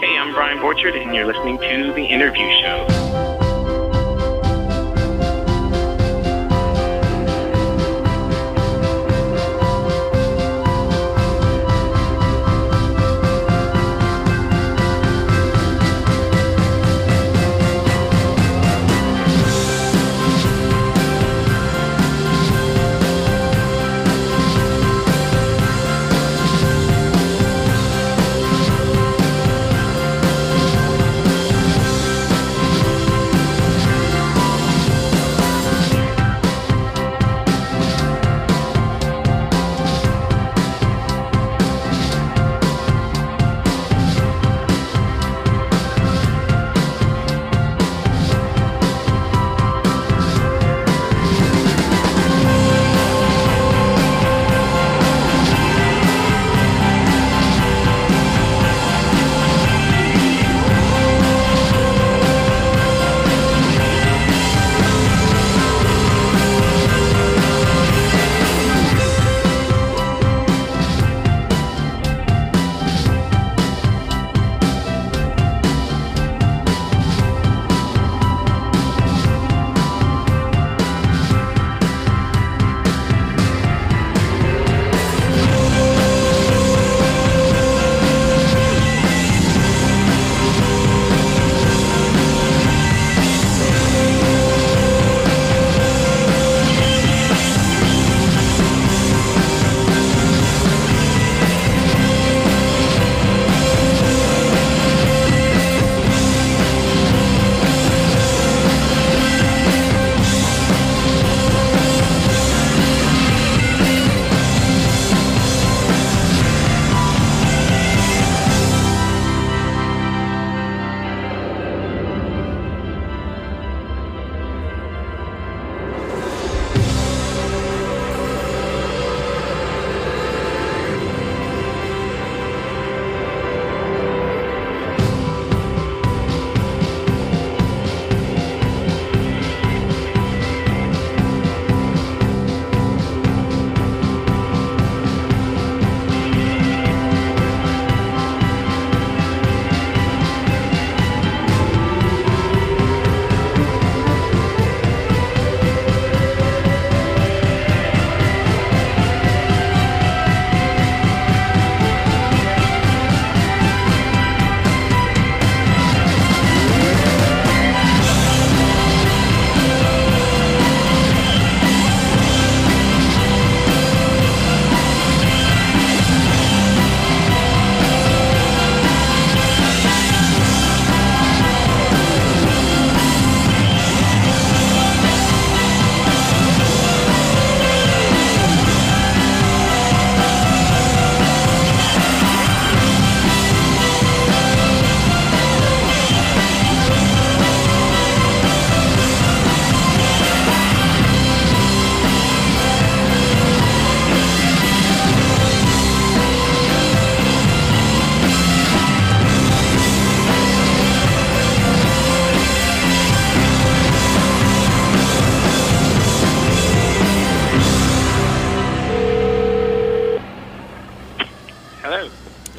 Hey, 0.00 0.16
I'm 0.16 0.32
Brian 0.32 0.58
Borcherdt, 0.58 0.96
and 0.96 1.12
you're 1.12 1.26
listening 1.26 1.58
to 1.58 1.92
The 1.92 2.04
Interview 2.04 2.48
Show. 2.62 3.07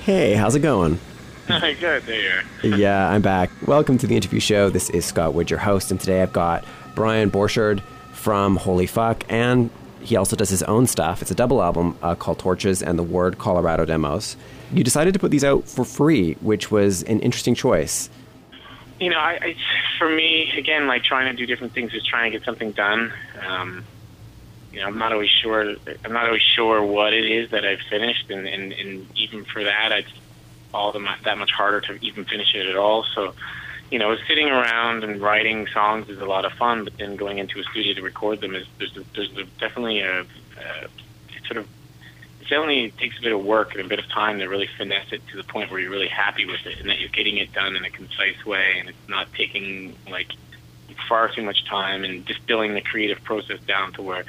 Hey, 0.09 0.33
how's 0.33 0.55
it 0.55 0.61
going? 0.61 0.99
Hi, 1.49 1.73
good, 1.73 2.01
there. 2.07 2.43
yeah, 2.63 3.11
I'm 3.11 3.21
back. 3.21 3.51
Welcome 3.67 3.99
to 3.99 4.07
the 4.07 4.15
interview 4.15 4.39
show. 4.39 4.71
This 4.71 4.89
is 4.89 5.05
Scott 5.05 5.35
Wood, 5.35 5.51
your 5.51 5.59
host, 5.59 5.91
and 5.91 5.99
today 5.99 6.23
I've 6.23 6.33
got 6.33 6.65
Brian 6.95 7.29
Borcherdt 7.29 7.79
from 8.11 8.55
Holy 8.55 8.87
Fuck, 8.87 9.23
and 9.29 9.69
he 10.01 10.15
also 10.15 10.35
does 10.35 10.49
his 10.49 10.63
own 10.63 10.87
stuff. 10.87 11.21
It's 11.21 11.29
a 11.29 11.35
double 11.35 11.61
album 11.61 11.95
uh, 12.01 12.15
called 12.15 12.39
Torches 12.39 12.81
and 12.81 12.97
the 12.97 13.03
Ward 13.03 13.37
Colorado 13.37 13.85
Demos. 13.85 14.35
You 14.73 14.83
decided 14.83 15.13
to 15.13 15.19
put 15.19 15.29
these 15.29 15.43
out 15.43 15.67
for 15.67 15.85
free, 15.85 16.33
which 16.41 16.71
was 16.71 17.03
an 17.03 17.19
interesting 17.19 17.53
choice. 17.53 18.09
You 18.99 19.11
know, 19.11 19.19
I, 19.19 19.33
I 19.39 19.55
for 19.99 20.09
me, 20.09 20.51
again, 20.57 20.87
like 20.87 21.03
trying 21.03 21.29
to 21.31 21.37
do 21.37 21.45
different 21.45 21.73
things 21.73 21.93
is 21.93 22.03
trying 22.03 22.31
to 22.31 22.35
get 22.35 22.43
something 22.43 22.71
done. 22.71 23.13
Um, 23.47 23.85
you 24.71 24.79
know, 24.79 24.87
I'm 24.87 24.97
not 24.97 25.11
always 25.11 25.29
sure. 25.29 25.75
I'm 26.05 26.13
not 26.13 26.27
always 26.27 26.41
sure 26.41 26.83
what 26.83 27.13
it 27.13 27.25
is 27.25 27.51
that 27.51 27.65
I've 27.65 27.81
finished, 27.89 28.29
and, 28.29 28.47
and, 28.47 28.71
and 28.73 29.07
even 29.17 29.45
for 29.45 29.63
that, 29.63 29.91
I 29.91 30.05
all 30.73 30.91
the 30.91 31.07
that 31.23 31.37
much 31.37 31.51
harder 31.51 31.81
to 31.81 32.05
even 32.05 32.25
finish 32.25 32.53
it 32.53 32.67
at 32.67 32.75
all. 32.75 33.03
So, 33.15 33.33
you 33.91 33.97
know, 33.97 34.15
sitting 34.27 34.47
around 34.49 35.03
and 35.03 35.19
writing 35.19 35.67
songs 35.73 36.09
is 36.09 36.19
a 36.19 36.25
lot 36.25 36.45
of 36.45 36.51
fun, 36.53 36.83
but 36.83 36.97
then 36.97 37.15
going 37.15 37.39
into 37.39 37.59
a 37.59 37.63
studio 37.63 37.93
to 37.95 38.01
record 38.01 38.41
them 38.41 38.55
is 38.55 38.67
there's 38.77 38.95
a, 38.95 39.03
there's 39.15 39.31
a, 39.37 39.43
definitely 39.59 40.01
a, 40.01 40.21
a 40.21 40.25
sort 41.47 41.57
of 41.57 41.67
it 42.41 42.43
definitely 42.43 42.91
takes 42.91 43.17
a 43.19 43.21
bit 43.21 43.33
of 43.33 43.43
work 43.43 43.75
and 43.75 43.85
a 43.85 43.87
bit 43.87 43.99
of 43.99 44.07
time 44.09 44.39
to 44.39 44.47
really 44.47 44.69
finesse 44.77 45.11
it 45.11 45.21
to 45.27 45.37
the 45.37 45.43
point 45.43 45.71
where 45.71 45.79
you're 45.79 45.91
really 45.91 46.07
happy 46.07 46.45
with 46.45 46.65
it 46.65 46.79
and 46.79 46.89
that 46.89 46.99
you're 46.99 47.09
getting 47.09 47.37
it 47.37 47.51
done 47.53 47.75
in 47.75 47.83
a 47.83 47.89
concise 47.89 48.43
way 48.45 48.75
and 48.79 48.89
it's 48.89 49.09
not 49.09 49.31
taking 49.33 49.95
like 50.09 50.31
far 51.07 51.29
too 51.29 51.43
much 51.43 51.65
time 51.65 52.03
and 52.03 52.25
distilling 52.25 52.73
the 52.73 52.81
creative 52.81 53.23
process 53.23 53.59
down 53.61 53.93
to 53.93 54.01
where 54.01 54.23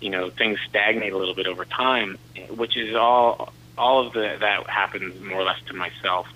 you 0.00 0.10
know 0.10 0.30
things 0.30 0.58
stagnate 0.68 1.12
a 1.12 1.18
little 1.18 1.34
bit 1.34 1.46
over 1.46 1.64
time, 1.64 2.18
which 2.50 2.76
is 2.76 2.94
all 2.94 3.52
all 3.76 4.06
of 4.06 4.12
the 4.12 4.36
that 4.40 4.68
happens 4.68 5.20
more 5.22 5.40
or 5.40 5.44
less 5.44 5.60
to 5.66 5.74
myself 5.74 6.26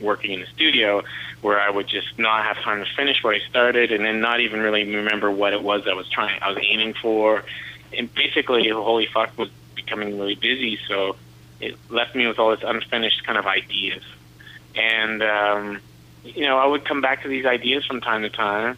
working 0.00 0.32
in 0.32 0.40
the 0.40 0.46
studio 0.46 1.02
where 1.40 1.60
I 1.60 1.70
would 1.70 1.86
just 1.86 2.18
not 2.18 2.44
have 2.44 2.56
time 2.62 2.84
to 2.84 2.90
finish 2.94 3.22
what 3.22 3.34
I 3.34 3.40
started 3.48 3.92
and 3.92 4.04
then 4.04 4.20
not 4.20 4.40
even 4.40 4.60
really 4.60 4.84
remember 4.84 5.30
what 5.30 5.52
it 5.52 5.62
was 5.62 5.86
I 5.86 5.94
was 5.94 6.08
trying 6.08 6.40
I 6.42 6.50
was 6.50 6.58
aiming 6.62 6.94
for. 6.94 7.44
And 7.96 8.12
basically 8.14 8.68
holy 8.68 9.06
fuck 9.06 9.36
was 9.38 9.50
becoming 9.74 10.18
really 10.18 10.34
busy. 10.34 10.78
So 10.88 11.16
it 11.60 11.76
left 11.90 12.14
me 12.14 12.26
with 12.26 12.38
all 12.38 12.50
this 12.50 12.62
unfinished 12.62 13.24
kind 13.24 13.38
of 13.38 13.46
ideas. 13.46 14.02
And 14.74 15.22
um, 15.22 15.80
you 16.24 16.42
know, 16.42 16.58
I 16.58 16.66
would 16.66 16.84
come 16.84 17.00
back 17.00 17.22
to 17.22 17.28
these 17.28 17.46
ideas 17.46 17.84
from 17.86 18.00
time 18.00 18.22
to 18.22 18.30
time, 18.30 18.76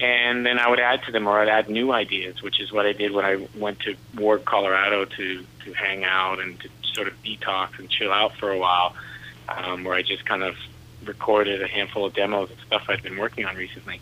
and 0.00 0.44
then 0.44 0.58
I 0.58 0.68
would 0.68 0.80
add 0.80 1.02
to 1.04 1.12
them, 1.12 1.26
or 1.26 1.38
I'd 1.40 1.48
add 1.48 1.68
new 1.68 1.92
ideas, 1.92 2.42
which 2.42 2.60
is 2.60 2.72
what 2.72 2.86
I 2.86 2.92
did 2.92 3.12
when 3.12 3.24
I 3.24 3.46
went 3.56 3.80
to 3.80 3.94
Ward, 4.16 4.44
Colorado, 4.44 5.04
to 5.04 5.44
to 5.64 5.72
hang 5.72 6.04
out 6.04 6.40
and 6.40 6.58
to 6.60 6.68
sort 6.94 7.08
of 7.08 7.14
detox 7.22 7.78
and 7.78 7.88
chill 7.88 8.12
out 8.12 8.34
for 8.36 8.50
a 8.50 8.58
while, 8.58 8.94
um, 9.48 9.84
where 9.84 9.94
I 9.94 10.02
just 10.02 10.24
kind 10.24 10.42
of 10.42 10.56
recorded 11.04 11.62
a 11.62 11.68
handful 11.68 12.04
of 12.04 12.14
demos 12.14 12.50
and 12.50 12.58
stuff 12.66 12.84
I'd 12.88 13.02
been 13.02 13.18
working 13.18 13.44
on 13.44 13.56
recently. 13.56 14.00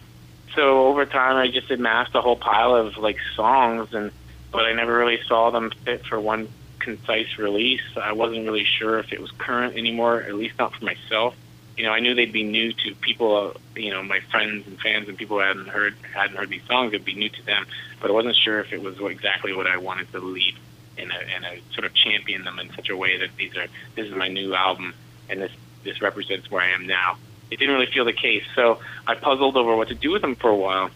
So 0.54 0.86
over 0.86 1.06
time, 1.06 1.36
I 1.36 1.48
just 1.48 1.70
amassed 1.70 2.14
a 2.14 2.20
whole 2.20 2.36
pile 2.36 2.74
of 2.74 2.96
like 2.96 3.18
songs, 3.36 3.92
and 3.92 4.10
but 4.50 4.64
I 4.64 4.72
never 4.72 4.96
really 4.96 5.20
saw 5.26 5.50
them 5.50 5.72
fit 5.84 6.06
for 6.06 6.20
one 6.20 6.48
concise 6.78 7.38
release. 7.38 7.82
I 7.96 8.12
wasn't 8.12 8.44
really 8.44 8.64
sure 8.64 8.98
if 8.98 9.12
it 9.12 9.20
was 9.20 9.30
current 9.32 9.76
anymore, 9.76 10.22
at 10.22 10.34
least 10.34 10.58
not 10.58 10.74
for 10.74 10.84
myself. 10.84 11.34
You 11.76 11.84
know, 11.84 11.92
I 11.92 12.00
knew 12.00 12.14
they'd 12.14 12.32
be 12.32 12.42
new 12.42 12.72
to 12.72 12.94
people, 12.96 13.54
you 13.74 13.90
know, 13.90 14.02
my 14.02 14.20
friends 14.30 14.66
and 14.66 14.78
fans 14.78 15.08
and 15.08 15.16
people 15.16 15.38
who 15.38 15.44
hadn't 15.44 15.68
heard 15.68 15.94
hadn't 16.14 16.36
heard 16.36 16.50
these 16.50 16.64
songs. 16.66 16.92
It'd 16.92 17.04
be 17.04 17.14
new 17.14 17.30
to 17.30 17.46
them, 17.46 17.66
but 18.00 18.10
I 18.10 18.12
wasn't 18.12 18.36
sure 18.36 18.60
if 18.60 18.72
it 18.72 18.82
was 18.82 19.00
exactly 19.00 19.54
what 19.54 19.66
I 19.66 19.78
wanted 19.78 20.10
to 20.12 20.18
lead 20.18 20.54
and 20.98 21.10
a, 21.10 21.34
and 21.34 21.44
a 21.44 21.60
sort 21.72 21.86
of 21.86 21.94
champion 21.94 22.44
them 22.44 22.58
in 22.58 22.70
such 22.74 22.90
a 22.90 22.96
way 22.96 23.18
that 23.18 23.30
these 23.36 23.56
are 23.56 23.66
this 23.94 24.06
is 24.06 24.14
my 24.14 24.28
new 24.28 24.54
album 24.54 24.94
and 25.30 25.40
this 25.40 25.52
this 25.84 26.02
represents 26.02 26.50
where 26.50 26.62
I 26.62 26.70
am 26.70 26.86
now. 26.86 27.16
It 27.50 27.58
didn't 27.58 27.74
really 27.74 27.90
feel 27.92 28.04
the 28.04 28.12
case, 28.12 28.44
so 28.54 28.80
I 29.06 29.14
puzzled 29.14 29.56
over 29.56 29.74
what 29.76 29.88
to 29.88 29.94
do 29.94 30.10
with 30.10 30.22
them 30.22 30.36
for 30.36 30.50
a 30.50 30.56
while. 30.56 30.90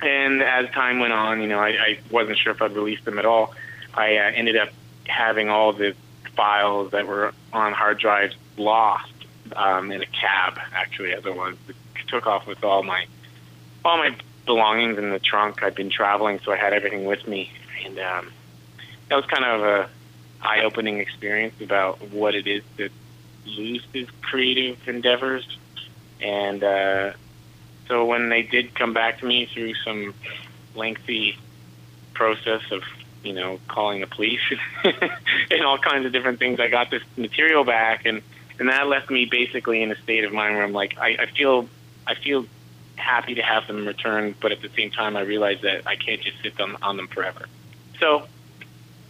And 0.00 0.42
as 0.42 0.70
time 0.70 1.00
went 1.00 1.12
on, 1.12 1.40
you 1.40 1.48
know, 1.48 1.58
I, 1.58 1.68
I 1.68 1.98
wasn't 2.10 2.38
sure 2.38 2.52
if 2.52 2.62
I'd 2.62 2.72
release 2.72 3.02
them 3.04 3.18
at 3.18 3.24
all. 3.24 3.54
I 3.94 4.16
uh, 4.16 4.30
ended 4.34 4.56
up 4.56 4.70
having 5.06 5.48
all 5.48 5.72
the 5.72 5.94
files 6.36 6.92
that 6.92 7.06
were 7.06 7.32
on 7.52 7.72
hard 7.72 7.98
drives 7.98 8.34
lost 8.56 9.12
um, 9.56 9.90
in 9.92 10.02
a 10.02 10.06
cab. 10.06 10.58
Actually, 10.72 11.12
as 11.12 11.24
I 11.26 11.30
was, 11.30 11.56
took 12.06 12.26
off 12.26 12.46
with 12.46 12.64
all 12.64 12.82
my 12.82 13.06
all 13.84 13.98
my 13.98 14.14
belongings 14.46 14.98
in 14.98 15.10
the 15.10 15.18
trunk. 15.18 15.62
I'd 15.62 15.74
been 15.74 15.90
traveling, 15.90 16.40
so 16.44 16.52
I 16.52 16.56
had 16.56 16.72
everything 16.72 17.04
with 17.04 17.26
me, 17.26 17.50
and 17.84 17.98
um, 17.98 18.32
that 19.08 19.16
was 19.16 19.26
kind 19.26 19.44
of 19.44 19.62
a 19.62 19.90
eye-opening 20.40 20.98
experience 20.98 21.60
about 21.60 22.00
what 22.10 22.34
it 22.34 22.46
is 22.46 22.62
to 22.76 22.88
lose 23.44 23.84
these 23.92 24.08
creative 24.22 24.78
endeavors. 24.86 25.58
And 26.20 26.62
uh, 26.62 27.12
so 27.88 28.04
when 28.04 28.28
they 28.28 28.42
did 28.42 28.74
come 28.74 28.92
back 28.92 29.18
to 29.20 29.26
me 29.26 29.46
through 29.46 29.74
some 29.74 30.14
lengthy 30.74 31.36
process 32.14 32.62
of 32.70 32.82
you 33.22 33.32
know, 33.32 33.58
calling 33.68 34.00
the 34.00 34.06
police 34.06 34.40
and 34.84 35.62
all 35.62 35.78
kinds 35.78 36.06
of 36.06 36.12
different 36.12 36.38
things. 36.38 36.60
I 36.60 36.68
got 36.68 36.90
this 36.90 37.02
material 37.16 37.64
back, 37.64 38.06
and 38.06 38.22
and 38.58 38.68
that 38.68 38.88
left 38.88 39.10
me 39.10 39.24
basically 39.24 39.82
in 39.82 39.92
a 39.92 39.96
state 40.02 40.24
of 40.24 40.32
mind 40.32 40.54
where 40.54 40.64
I'm 40.64 40.72
like, 40.72 40.98
I, 40.98 41.16
I 41.20 41.26
feel, 41.26 41.68
I 42.06 42.14
feel 42.14 42.46
happy 42.96 43.34
to 43.36 43.42
have 43.42 43.66
them 43.66 43.86
returned, 43.86 44.34
but 44.40 44.52
at 44.52 44.60
the 44.60 44.68
same 44.70 44.90
time, 44.90 45.16
I 45.16 45.20
realize 45.20 45.60
that 45.62 45.86
I 45.86 45.96
can't 45.96 46.20
just 46.20 46.42
sit 46.42 46.60
on, 46.60 46.76
on 46.82 46.96
them 46.96 47.08
forever. 47.08 47.46
So 48.00 48.26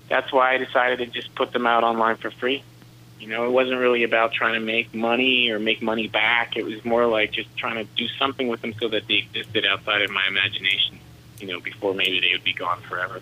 that's 0.09 0.33
why 0.33 0.55
I 0.55 0.59
decided 0.59 0.99
to 0.99 1.07
just 1.07 1.35
put 1.35 1.53
them 1.53 1.67
out 1.67 1.85
online 1.85 2.17
for 2.17 2.31
free. 2.31 2.63
You 3.19 3.29
know, 3.29 3.47
it 3.47 3.51
wasn't 3.51 3.81
really 3.81 4.05
about 4.05 4.33
trying 4.33 4.55
to 4.55 4.61
make 4.61 4.95
money 4.95 5.51
or 5.51 5.59
make 5.59 5.83
money 5.83 6.07
back. 6.07 6.57
It 6.57 6.65
was 6.65 6.85
more 6.85 7.07
like 7.07 7.33
just 7.33 7.55
trying 7.57 7.77
to 7.77 7.85
do 7.97 8.07
something 8.19 8.49
with 8.49 8.61
them 8.61 8.75
so 8.81 8.89
that 8.89 9.09
they 9.09 9.15
existed 9.15 9.67
outside 9.67 10.03
of 10.03 10.11
my 10.11 10.25
imagination. 10.29 11.01
You 11.41 11.49
know, 11.49 11.61
before 11.61 11.95
maybe 11.95 12.21
they 12.21 12.31
would 12.33 12.45
be 12.45 12.53
gone 12.53 12.81
forever. 12.83 13.21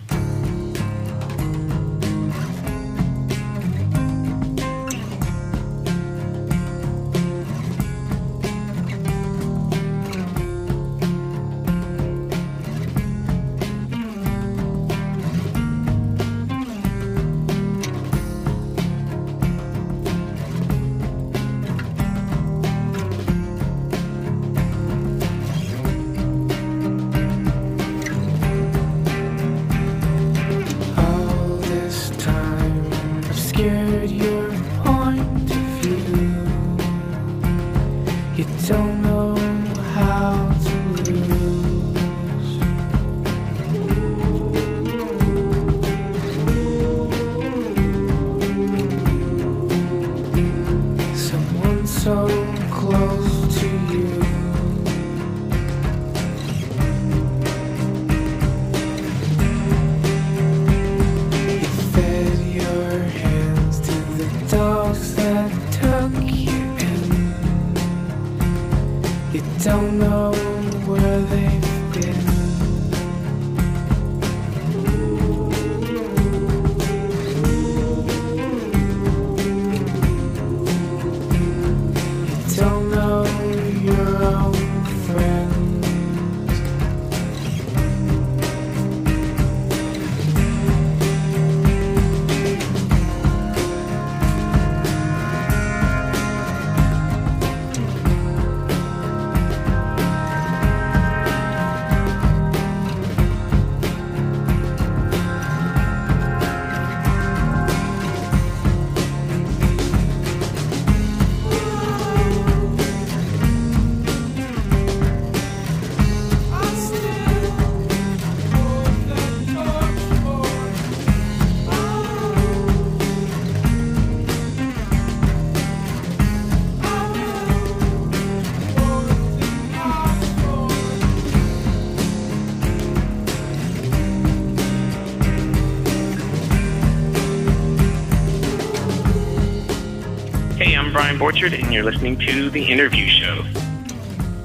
Brian 140.93 141.19
Borcherdt, 141.19 141.59
and 141.61 141.73
you're 141.73 141.85
listening 141.85 142.19
to 142.21 142.51
the 142.51 142.65
Interview 142.65 143.07
Show. 143.07 143.41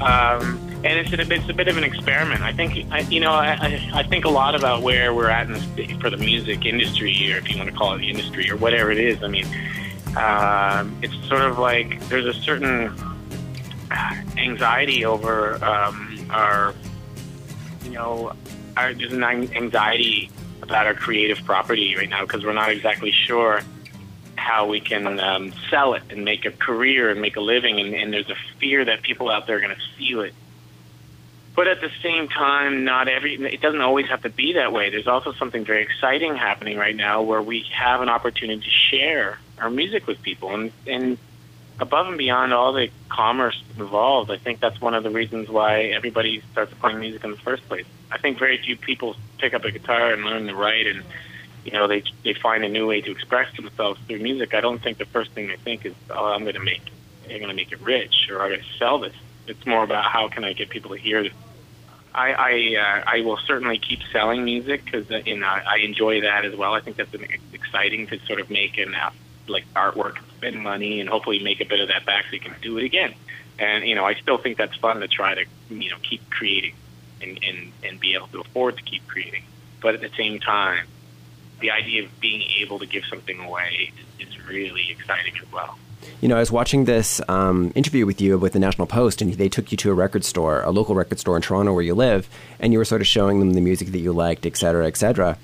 Um, 0.04 0.58
and 0.84 0.98
it's 0.98 1.12
a, 1.14 1.22
it's 1.34 1.50
a 1.50 1.54
bit 1.54 1.68
of 1.68 1.78
an 1.78 1.84
experiment. 1.84 2.42
I 2.42 2.54
think, 2.54 2.92
I, 2.92 3.00
you 3.02 3.20
know, 3.20 3.32
I, 3.32 3.92
I 3.94 4.04
think 4.04 4.26
a 4.26 4.30
lot 4.30 4.56
about 4.56 4.82
where 4.82 5.14
we're 5.14 5.30
at 5.30 5.48
in 5.48 5.54
the, 5.76 5.98
for 6.00 6.10
the 6.10 6.18
music 6.18 6.66
industry, 6.66 7.12
or 7.34 7.38
if 7.38 7.50
you 7.50 7.58
want 7.58 7.70
to 7.70 7.76
call 7.76 7.94
it 7.94 8.00
the 8.00 8.10
industry, 8.10 8.50
or 8.50 8.58
whatever 8.58 8.92
it 8.92 8.98
is. 8.98 9.22
I 9.24 9.28
mean, 9.28 9.46
um, 10.18 10.98
it's 11.02 11.14
sort 11.28 11.44
of 11.44 11.60
like 11.60 12.00
there's 12.10 12.26
a 12.26 12.40
certain 12.42 12.94
anxiety 14.38 15.06
over 15.06 15.64
um, 15.64 16.28
our, 16.30 16.74
you 17.84 17.92
know, 17.92 18.34
our, 18.78 18.94
there's 18.94 19.14
an 19.14 19.24
anxiety 19.24 20.32
about 20.62 20.88
our 20.88 20.94
creative 20.94 21.44
property 21.46 21.96
right 21.96 22.10
now 22.10 22.22
because 22.22 22.44
we're 22.44 22.54
not 22.54 22.72
exactly 22.72 23.12
sure 23.12 23.62
how 24.42 24.68
we 24.68 24.80
can 24.80 25.20
um, 25.20 25.54
sell 25.70 25.94
it 25.94 26.04
and 26.10 26.26
make 26.26 26.46
a 26.46 26.52
career 26.52 27.10
and 27.12 27.22
make 27.22 27.36
a 27.36 27.42
living. 27.42 27.80
And, 27.80 27.94
and 27.94 28.14
there's 28.14 28.30
a 28.30 28.36
fear 28.60 28.84
that 28.86 29.02
people 29.04 29.30
out 29.30 29.48
there 29.48 29.58
are 29.58 29.62
going 29.62 29.76
to 29.76 29.82
steal 29.96 30.22
it. 30.22 30.34
But 31.56 31.68
at 31.68 31.82
the 31.82 31.92
same 32.02 32.28
time, 32.28 32.86
not 32.86 33.08
every 33.08 33.36
it 33.36 33.62
doesn't 33.62 33.82
always 33.82 34.08
have 34.08 34.24
to 34.24 34.30
be 34.30 34.54
that 34.54 34.72
way. 34.72 34.90
There's 34.90 35.08
also 35.08 35.34
something 35.34 35.66
very 35.66 35.84
exciting 35.84 36.36
happening 36.36 36.78
right 36.78 36.96
now 36.96 37.24
where 37.24 37.42
we 37.42 37.66
have 37.74 38.02
an 38.02 38.10
opportunity 38.10 38.62
to 38.62 38.70
share 38.70 39.38
our 39.60 39.70
music 39.70 40.08
with 40.08 40.22
people, 40.22 40.54
and 40.54 40.72
and 40.88 41.18
above 41.80 42.08
and 42.08 42.18
beyond 42.18 42.54
all 42.54 42.72
the 42.74 42.90
commerce 43.10 43.62
involved, 43.78 44.32
I 44.32 44.38
think 44.38 44.60
that's 44.62 44.80
one 44.80 44.94
of 44.94 45.04
the 45.04 45.10
reasons 45.10 45.50
why 45.50 45.86
everybody 45.86 46.42
starts 46.52 46.74
playing 46.76 47.00
music 47.00 47.24
in 47.24 47.32
the 47.32 47.38
first 47.38 47.68
place. 47.68 47.86
I 48.12 48.18
think 48.18 48.40
very 48.40 48.58
few 48.58 48.78
people 48.78 49.16
pick 49.40 49.54
up 49.54 49.66
a 49.66 49.72
guitar 49.72 50.14
and 50.14 50.24
learn 50.24 50.48
to 50.48 50.56
write, 50.56 50.88
and 50.88 51.04
you 51.66 51.72
know 51.72 51.88
they 51.88 52.04
they 52.24 52.34
find 52.34 52.64
a 52.64 52.70
new 52.70 52.88
way 52.88 53.02
to 53.02 53.12
express 53.12 53.56
themselves 53.56 54.00
through 54.08 54.20
music. 54.20 54.54
I 54.54 54.62
don't 54.62 54.82
think 54.82 54.98
the 54.98 55.06
first 55.06 55.32
thing 55.32 55.48
they 55.48 55.58
think 55.58 55.86
is, 55.86 55.94
"Oh, 56.10 56.26
I'm 56.26 56.42
going 56.42 56.56
to 56.56 56.64
make, 56.64 56.82
I'm 57.26 57.38
going 57.38 57.50
to 57.50 57.54
make 57.54 57.72
it 57.72 57.82
rich, 57.82 58.30
or 58.30 58.42
I'm 58.42 58.50
going 58.50 58.62
to 58.62 58.78
sell 58.78 59.00
this." 59.00 59.16
It's 59.48 59.66
more 59.66 59.84
about 59.84 60.06
how 60.06 60.28
can 60.30 60.44
I 60.44 60.54
get 60.54 60.70
people 60.70 60.92
to 60.92 60.98
hear 60.98 61.24
this. 61.24 61.34
I 62.14 62.34
I, 62.34 62.76
uh, 62.80 63.04
I 63.08 63.22
will 63.22 63.38
certainly 63.38 63.78
keep 63.78 64.00
selling 64.12 64.44
music 64.44 64.86
because 64.86 65.10
uh, 65.12 65.22
you 65.26 65.38
know, 65.38 65.48
I 65.48 65.78
enjoy 65.78 66.22
that 66.22 66.46
as 66.46 66.56
well. 66.56 66.74
I 66.74 66.82
think 66.82 66.98
that's 66.98 67.14
exciting 67.54 68.08
to 68.08 68.20
sort 68.26 68.40
of 68.40 68.50
make 68.50 68.78
an 68.78 68.96
uh, 68.96 69.12
like 69.48 69.66
artwork, 69.76 70.18
spend 70.38 70.62
money, 70.62 71.00
and 71.00 71.10
hopefully 71.10 71.40
make 71.44 71.62
a 71.62 71.66
bit 71.66 71.80
of 71.80 71.90
that 71.90 72.06
back 72.06 72.26
so 72.26 72.34
you 72.34 72.40
can 72.40 72.56
do 72.62 72.78
it 72.78 72.84
again. 72.84 73.14
And 73.60 73.88
you 73.88 73.96
know, 73.96 74.06
I 74.06 74.16
still 74.16 74.38
think 74.38 74.58
that's 74.58 74.76
fun 74.78 75.00
to 75.00 75.08
try 75.08 75.36
to 75.36 75.46
you 75.70 75.90
know 75.90 75.98
keep 76.02 76.30
creating 76.30 76.74
and 77.22 77.40
and 77.44 77.72
and 77.84 78.00
be 78.00 78.16
able 78.16 78.28
to 78.28 78.42
afford 78.42 78.78
to 78.78 78.84
keep 78.84 79.08
creating. 79.08 79.44
But 79.82 79.96
at 79.96 80.02
the 80.02 80.12
same 80.18 80.40
time, 80.40 80.88
the 81.62 81.72
idea 81.72 82.04
of 82.04 82.20
being 82.20 82.42
able 82.60 82.80
to 82.80 82.86
give 82.86 83.06
something 83.06 83.40
away 83.40 83.92
is, 84.20 84.28
really 84.48 84.92
exciting 84.92 85.34
as 85.42 85.50
well. 85.52 85.78
You 86.20 86.28
know, 86.28 86.36
I 86.36 86.40
was 86.40 86.52
watching 86.52 86.84
this 86.84 87.22
um, 87.30 87.72
interview 87.74 88.06
with 88.06 88.20
you 88.20 88.38
with 88.38 88.52
the 88.52 88.60
National 88.60 88.86
Post, 88.86 89.22
and 89.22 89.34
they 89.36 89.48
took 89.48 89.72
you 89.72 89.78
to 89.78 89.92
a 89.92 89.94
record 89.94 90.26
store, 90.26 90.62
a 90.62 90.72
local 90.72 90.94
record 90.94 91.20
store 91.20 91.38
in 91.38 91.42
Toronto 91.42 91.74
where 91.74 91.84
you 91.84 91.96
live, 91.96 92.28
and 92.60 92.74
you 92.74 92.80
were 92.80 92.86
sort 92.86 93.00
of 93.00 93.08
showing 93.08 93.40
them 93.40 93.54
the 93.54 93.62
music 93.62 93.94
that 93.94 94.00
you 94.00 94.12
liked, 94.12 94.46
et 94.46 94.58
cetera, 94.58 94.88
et 94.88 94.98
cetera. 94.98 95.38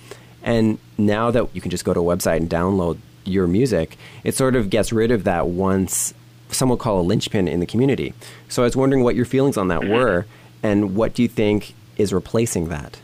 And 0.43 0.77
now 0.97 1.31
that 1.31 1.55
you 1.55 1.62
can 1.62 1.71
just 1.71 1.86
go 1.86 1.93
to 1.93 2.00
a 2.00 2.03
website 2.03 2.38
and 2.38 2.50
download 2.50 2.97
your 3.24 3.47
music, 3.47 3.97
it 4.24 4.36
sort 4.36 4.55
of 4.55 4.69
gets 4.69 4.91
rid 4.91 5.12
of 5.12 5.24
that 5.24 5.47
once 5.47 6.13
some 6.50 6.69
would 6.69 6.79
call 6.79 7.00
a 7.00 7.01
linchpin 7.01 7.47
in 7.47 7.59
the 7.59 7.65
community. 7.65 8.13
So 8.50 8.63
I 8.63 8.65
was 8.65 8.75
wondering 8.75 9.03
what 9.03 9.15
your 9.15 9.25
feelings 9.25 9.57
on 9.57 9.69
that 9.69 9.81
mm-hmm. 9.81 9.93
were, 9.93 10.25
and 10.63 10.95
what 10.95 11.13
do 11.13 11.21
you 11.21 11.29
think 11.29 11.75
is 11.97 12.12
replacing 12.13 12.69
that? 12.69 13.00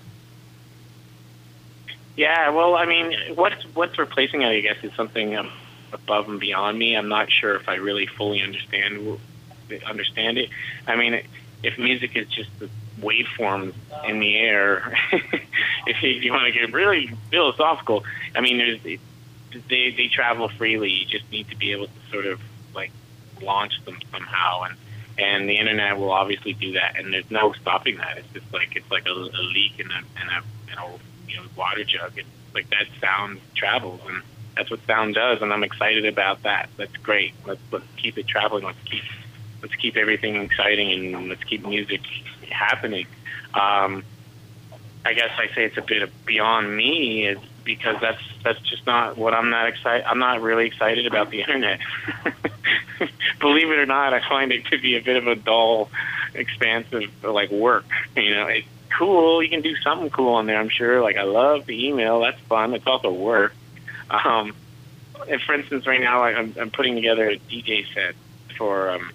Yeah, 2.15 2.49
well, 2.49 2.75
I 2.75 2.85
mean, 2.85 3.35
what's 3.35 3.63
what's 3.73 3.97
replacing 3.97 4.43
it? 4.43 4.47
I 4.47 4.59
guess 4.61 4.77
is 4.83 4.93
something 4.93 5.35
um, 5.35 5.51
above 5.91 6.29
and 6.29 6.39
beyond 6.39 6.77
me. 6.77 6.95
I'm 6.95 7.09
not 7.09 7.31
sure 7.31 7.55
if 7.55 7.67
I 7.67 7.75
really 7.75 8.05
fully 8.05 8.41
understand 8.41 9.19
understand 9.85 10.37
it. 10.37 10.49
I 10.85 10.95
mean, 10.95 11.21
if 11.63 11.77
music 11.79 12.15
is 12.15 12.27
just 12.27 12.49
the 12.59 12.69
waveforms 12.99 13.73
in 14.05 14.19
the 14.19 14.37
air, 14.37 14.95
if 15.87 16.03
you, 16.03 16.31
want 16.31 16.53
to 16.53 16.59
get 16.59 16.71
really 16.73 17.11
philosophical, 17.31 18.03
I 18.35 18.41
mean, 18.41 18.57
there's 18.57 18.81
they 18.83 19.91
they 19.91 20.07
travel 20.07 20.49
freely. 20.49 20.89
You 20.89 21.05
just 21.05 21.29
need 21.31 21.49
to 21.49 21.55
be 21.55 21.71
able 21.71 21.87
to 21.87 22.11
sort 22.11 22.25
of 22.25 22.39
like 22.75 22.91
launch 23.41 23.73
them 23.85 23.97
somehow, 24.11 24.63
and 24.63 24.75
and 25.17 25.49
the 25.49 25.57
internet 25.57 25.97
will 25.97 26.11
obviously 26.11 26.53
do 26.53 26.73
that. 26.73 26.97
And 26.97 27.13
there's 27.13 27.29
no 27.31 27.53
stopping 27.53 27.97
that. 27.97 28.17
It's 28.17 28.33
just 28.33 28.53
like 28.53 28.75
it's 28.75 28.89
like 28.91 29.07
a, 29.07 29.11
a 29.11 29.43
leak 29.43 29.79
in 29.79 29.87
a 29.91 29.97
in 30.21 30.29
a 30.29 30.71
in 30.71 30.77
a 30.77 30.99
you 31.27 31.37
know 31.37 31.43
water 31.55 31.83
jug. 31.83 32.13
It's 32.17 32.27
like 32.53 32.69
that 32.69 32.87
sound 33.01 33.39
travels, 33.55 34.01
and 34.07 34.21
that's 34.55 34.69
what 34.69 34.85
sound 34.85 35.15
does. 35.15 35.41
And 35.41 35.51
I'm 35.51 35.63
excited 35.63 36.05
about 36.05 36.43
that. 36.43 36.69
That's 36.77 36.95
great. 36.97 37.33
Let's 37.45 37.61
let's 37.71 37.85
keep 37.97 38.17
it 38.17 38.27
traveling. 38.27 38.63
Let's 38.63 38.81
keep 38.85 39.03
let's 39.61 39.75
keep 39.75 39.97
everything 39.97 40.35
exciting, 40.35 41.15
and 41.15 41.29
let's 41.29 41.43
keep 41.43 41.65
music 41.65 42.01
happening. 42.49 43.07
Um, 43.53 44.03
I 45.05 45.13
guess 45.13 45.31
I 45.37 45.47
say 45.53 45.65
it's 45.65 45.77
a 45.77 45.81
bit 45.81 46.09
beyond 46.25 46.75
me. 46.75 47.27
It's 47.27 47.41
because 47.63 47.99
that's 48.01 48.21
that's 48.43 48.59
just 48.61 48.85
not 48.85 49.17
what 49.17 49.33
I'm 49.33 49.49
not 49.49 49.67
excited. 49.67 50.05
I'm 50.05 50.19
not 50.19 50.41
really 50.41 50.67
excited 50.67 51.05
about 51.05 51.29
the 51.29 51.41
internet. 51.41 51.79
Believe 53.39 53.69
it 53.69 53.79
or 53.79 53.85
not, 53.85 54.13
I 54.13 54.27
find 54.27 54.51
it 54.51 54.65
to 54.67 54.79
be 54.79 54.95
a 54.95 55.01
bit 55.01 55.17
of 55.17 55.27
a 55.27 55.35
dull, 55.35 55.89
expansive 56.33 57.11
like 57.23 57.51
work. 57.51 57.85
You 58.15 58.35
know, 58.35 58.47
it's 58.47 58.67
cool. 58.97 59.43
You 59.43 59.49
can 59.49 59.61
do 59.61 59.75
something 59.77 60.09
cool 60.09 60.35
on 60.35 60.45
there. 60.45 60.59
I'm 60.59 60.69
sure. 60.69 61.01
Like 61.01 61.17
I 61.17 61.23
love 61.23 61.65
the 61.65 61.87
email. 61.87 62.21
That's 62.21 62.39
fun. 62.41 62.73
It's 62.73 62.87
also 62.87 63.11
work. 63.11 63.53
Um, 64.09 64.53
and 65.29 65.41
for 65.41 65.53
instance, 65.53 65.87
right 65.87 66.01
now 66.01 66.23
I'm, 66.23 66.55
I'm 66.59 66.71
putting 66.71 66.95
together 66.95 67.29
a 67.29 67.37
DJ 67.37 67.85
set 67.93 68.15
for. 68.57 68.91
Um, 68.91 69.11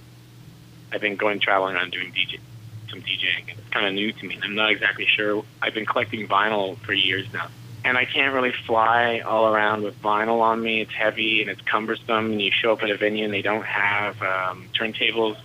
I've 0.90 1.02
been 1.02 1.16
going 1.16 1.38
traveling 1.38 1.76
on 1.76 1.90
doing 1.90 2.12
DJ 2.12 2.40
some 2.88 3.02
DJing. 3.02 3.48
It's 3.48 3.68
kind 3.70 3.86
of 3.86 3.92
new 3.92 4.10
to 4.10 4.26
me. 4.26 4.38
I'm 4.42 4.54
not 4.54 4.70
exactly 4.70 5.06
sure. 5.06 5.44
I've 5.60 5.74
been 5.74 5.84
collecting 5.84 6.26
vinyl 6.26 6.78
for 6.78 6.94
years 6.94 7.26
now 7.34 7.48
and 7.84 7.96
I 7.96 8.04
can't 8.04 8.34
really 8.34 8.52
fly 8.66 9.20
all 9.20 9.52
around 9.52 9.82
with 9.82 10.00
vinyl 10.02 10.40
on 10.40 10.60
me. 10.60 10.80
It's 10.80 10.92
heavy 10.92 11.40
and 11.40 11.50
it's 11.50 11.60
cumbersome, 11.62 12.32
and 12.32 12.42
you 12.42 12.50
show 12.50 12.72
up 12.72 12.82
at 12.82 12.90
a 12.90 12.96
venue 12.96 13.24
and 13.24 13.32
they 13.32 13.42
don't 13.42 13.64
have 13.64 14.20
um, 14.22 14.68
turntables. 14.78 15.36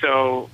So 0.00 0.50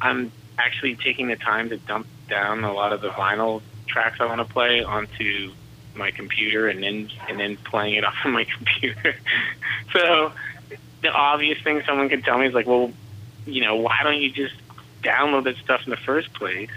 I'm 0.00 0.32
actually 0.64 0.96
taking 0.96 1.28
the 1.28 1.36
time 1.36 1.68
to 1.70 1.76
dump 1.76 2.06
down 2.28 2.64
a 2.64 2.72
lot 2.72 2.92
of 2.92 3.00
the 3.00 3.10
vinyl 3.10 3.62
tracks 3.86 4.18
I 4.20 4.26
want 4.26 4.46
to 4.46 4.52
play 4.52 4.82
onto 4.82 5.52
my 5.94 6.10
computer 6.10 6.68
and 6.68 6.82
then 6.82 7.10
and 7.28 7.38
then 7.38 7.56
playing 7.56 7.94
it 7.94 8.04
off 8.10 8.14
of 8.24 8.32
my 8.32 8.44
computer. 8.44 9.14
so 9.92 10.32
the 11.02 11.10
obvious 11.10 11.60
thing 11.62 11.82
someone 11.86 12.08
can 12.08 12.22
tell 12.22 12.38
me 12.38 12.46
is 12.46 12.54
like, 12.54 12.66
well, 12.66 12.92
you 13.46 13.62
know, 13.62 13.76
why 13.76 14.00
don't 14.02 14.20
you 14.20 14.30
just 14.30 14.54
download 15.02 15.44
that 15.44 15.56
stuff 15.56 15.82
in 15.84 15.90
the 15.90 15.96
first 15.96 16.32
place? 16.32 16.70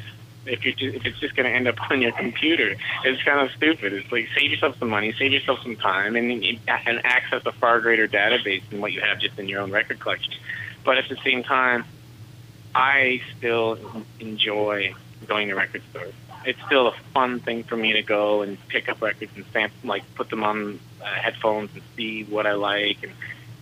if 0.48 0.64
you 0.66 0.74
if 0.80 1.06
it's 1.06 1.20
just 1.20 1.36
going 1.36 1.46
to 1.46 1.52
end 1.52 1.68
up 1.68 1.76
on 1.90 2.02
your 2.02 2.12
computer. 2.12 2.76
It's 3.04 3.22
kind 3.24 3.40
of 3.40 3.52
stupid. 3.56 3.94
It's 3.94 4.12
like 4.12 4.28
save 4.38 4.52
yourself 4.52 4.78
some 4.80 4.90
money, 4.90 5.14
save 5.18 5.32
yourself 5.32 5.60
some 5.64 5.76
time, 5.76 6.16
and 6.16 6.32
and 6.32 7.06
access 7.06 7.42
a 7.46 7.52
far 7.52 7.82
greater 7.82 8.08
database 8.08 8.62
than 8.70 8.82
what 8.82 8.92
you 8.92 9.02
have 9.02 9.20
just 9.20 9.38
in 9.40 9.48
your 9.50 9.62
own 9.62 9.72
record 9.72 10.00
collection. 10.00 10.34
But 10.84 10.98
at 10.98 11.10
the 11.10 11.18
same 11.24 11.44
time, 11.44 11.86
I 12.76 13.22
still 13.38 13.78
enjoy 14.20 14.94
going 15.28 15.48
to 15.48 15.56
record 15.56 15.82
stores. 15.90 16.14
It's 16.46 16.60
still 16.68 16.90
a 16.90 16.94
fun 17.14 17.40
thing 17.40 17.64
for 17.64 17.76
me 17.76 17.94
to 17.94 18.04
go 18.04 18.44
and 18.44 18.58
pick 18.68 18.90
up 18.90 19.02
records 19.02 19.32
and 19.36 19.46
stamp, 19.50 19.74
like 19.84 20.04
put 20.16 20.30
them 20.30 20.44
on 20.44 20.80
uh, 21.02 21.06
headphones 21.24 21.72
and 21.74 21.82
see 21.96 22.26
what 22.26 22.46
I 22.46 22.54
like 22.54 22.98
and 23.02 23.14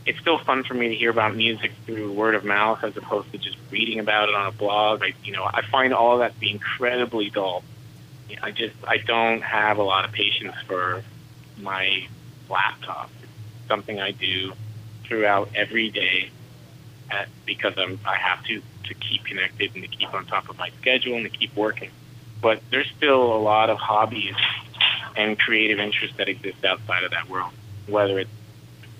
it's 0.05 0.19
still 0.19 0.39
fun 0.39 0.63
for 0.63 0.73
me 0.73 0.89
to 0.89 0.95
hear 0.95 1.09
about 1.09 1.35
music 1.35 1.71
through 1.85 2.11
word 2.11 2.35
of 2.35 2.43
mouth 2.43 2.79
as 2.83 2.95
opposed 2.97 3.31
to 3.31 3.37
just 3.37 3.57
reading 3.71 3.99
about 3.99 4.29
it 4.29 4.35
on 4.35 4.47
a 4.47 4.51
blog. 4.51 5.01
I, 5.01 5.13
you 5.23 5.31
know, 5.31 5.43
I 5.43 5.61
find 5.71 5.93
all 5.93 6.19
that 6.19 6.33
to 6.33 6.39
be 6.39 6.51
incredibly 6.51 7.29
dull. 7.29 7.63
I 8.41 8.51
just 8.51 8.75
I 8.87 8.97
don't 9.05 9.41
have 9.41 9.77
a 9.77 9.83
lot 9.83 10.05
of 10.05 10.11
patience 10.11 10.55
for 10.67 11.03
my 11.57 12.07
laptop. 12.49 13.09
It's 13.21 13.31
something 13.69 13.99
I 13.99 14.11
do 14.11 14.53
throughout 15.07 15.49
every 15.55 15.89
day 15.89 16.31
at, 17.11 17.29
because 17.45 17.73
I'm 17.77 17.99
I 18.05 18.17
have 18.17 18.43
to 18.45 18.61
to 18.85 18.93
keep 18.93 19.25
connected 19.25 19.71
and 19.73 19.83
to 19.83 19.89
keep 19.89 20.13
on 20.13 20.25
top 20.25 20.49
of 20.49 20.57
my 20.57 20.69
schedule 20.81 21.15
and 21.15 21.23
to 21.23 21.37
keep 21.37 21.55
working. 21.55 21.89
But 22.41 22.61
there's 22.71 22.91
still 22.97 23.33
a 23.33 23.39
lot 23.39 23.69
of 23.69 23.77
hobbies 23.77 24.35
and 25.15 25.39
creative 25.39 25.79
interests 25.79 26.17
that 26.17 26.27
exist 26.27 26.63
outside 26.65 27.03
of 27.03 27.11
that 27.11 27.29
world, 27.29 27.51
whether 27.87 28.19
it's 28.19 28.29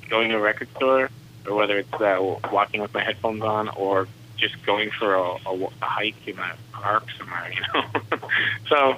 going 0.09 0.29
to 0.29 0.37
a 0.37 0.41
record 0.41 0.69
store, 0.75 1.09
or 1.47 1.55
whether 1.55 1.77
it's 1.79 1.93
uh, 1.93 2.37
walking 2.51 2.81
with 2.81 2.93
my 2.93 3.03
headphones 3.03 3.41
on, 3.41 3.69
or 3.69 4.07
just 4.37 4.63
going 4.65 4.91
for 4.91 5.15
a, 5.15 5.21
a, 5.21 5.65
a 5.81 5.85
hike 5.85 6.27
in 6.27 6.37
a 6.37 6.55
park 6.71 7.05
somewhere. 7.17 7.51
You 7.51 7.61
know, 7.73 8.19
so 8.69 8.95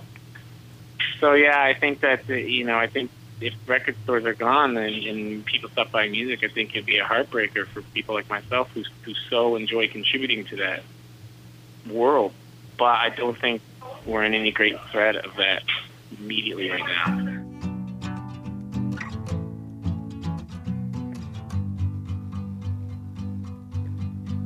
so 1.20 1.34
yeah, 1.34 1.62
I 1.62 1.74
think 1.74 2.02
that 2.02 2.28
you 2.30 2.66
know, 2.66 2.78
I 2.78 2.88
think 2.88 3.10
if 3.42 3.54
record 3.68 3.96
stores 4.04 4.26
are 4.26 4.34
gone 4.34 4.78
and, 4.78 4.96
and 4.96 5.46
people 5.46 5.70
stop 5.70 5.92
buying 5.92 6.12
music, 6.12 6.44
I 6.44 6.48
think 6.48 6.72
it'd 6.72 6.86
be 6.86 6.98
a 6.98 7.04
heartbreaker 7.04 7.68
for 7.68 7.82
people 7.82 8.16
like 8.16 8.30
myself 8.30 8.70
who 8.74 8.84
who 9.04 9.14
so 9.30 9.56
enjoy 9.56 9.88
contributing 9.88 10.46
to 10.46 10.58
that 10.58 10.84
world. 11.90 12.34
But 12.78 13.00
I 13.00 13.10
don't 13.10 13.38
think 13.38 13.62
we're 14.06 14.24
in 14.24 14.34
any 14.34 14.52
great 14.52 14.78
threat 14.92 15.16
of 15.16 15.36
that 15.38 15.64
immediately 16.18 16.70
right 16.70 16.84
now. 16.86 17.46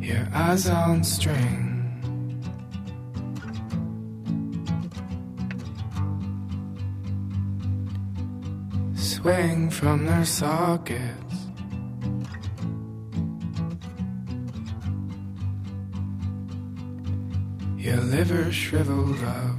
your 0.10 0.27
eyes 0.34 0.67
on 0.67 1.03
string. 1.03 1.68
Swing 9.21 9.69
from 9.69 10.05
their 10.05 10.23
sockets. 10.23 11.35
Your 17.75 17.97
liver 17.97 18.49
shriveled 18.49 19.21
up. 19.21 19.57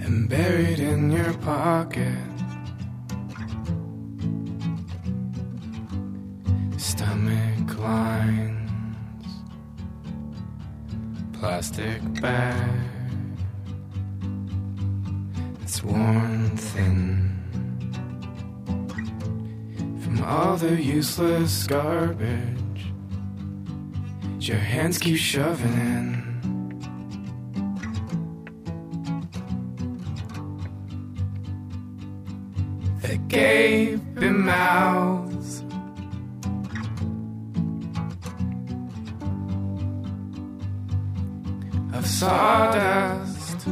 And 0.00 0.26
buried 0.30 0.80
in 0.80 1.12
your 1.12 1.34
pocket. 1.34 2.28
Plastic 11.38 12.02
bag. 12.20 12.68
It's 15.62 15.84
worn 15.84 16.56
thin 16.56 17.38
from 20.02 20.24
all 20.24 20.56
the 20.56 20.82
useless 20.82 21.64
garbage. 21.64 22.92
Your 24.40 24.56
hands 24.56 24.98
keep 24.98 25.16
shoving 25.16 25.74
in. 25.74 26.08
The 33.02 33.16
gaping 33.28 34.44
mouths 34.44 35.27
sawdust. 42.18 43.66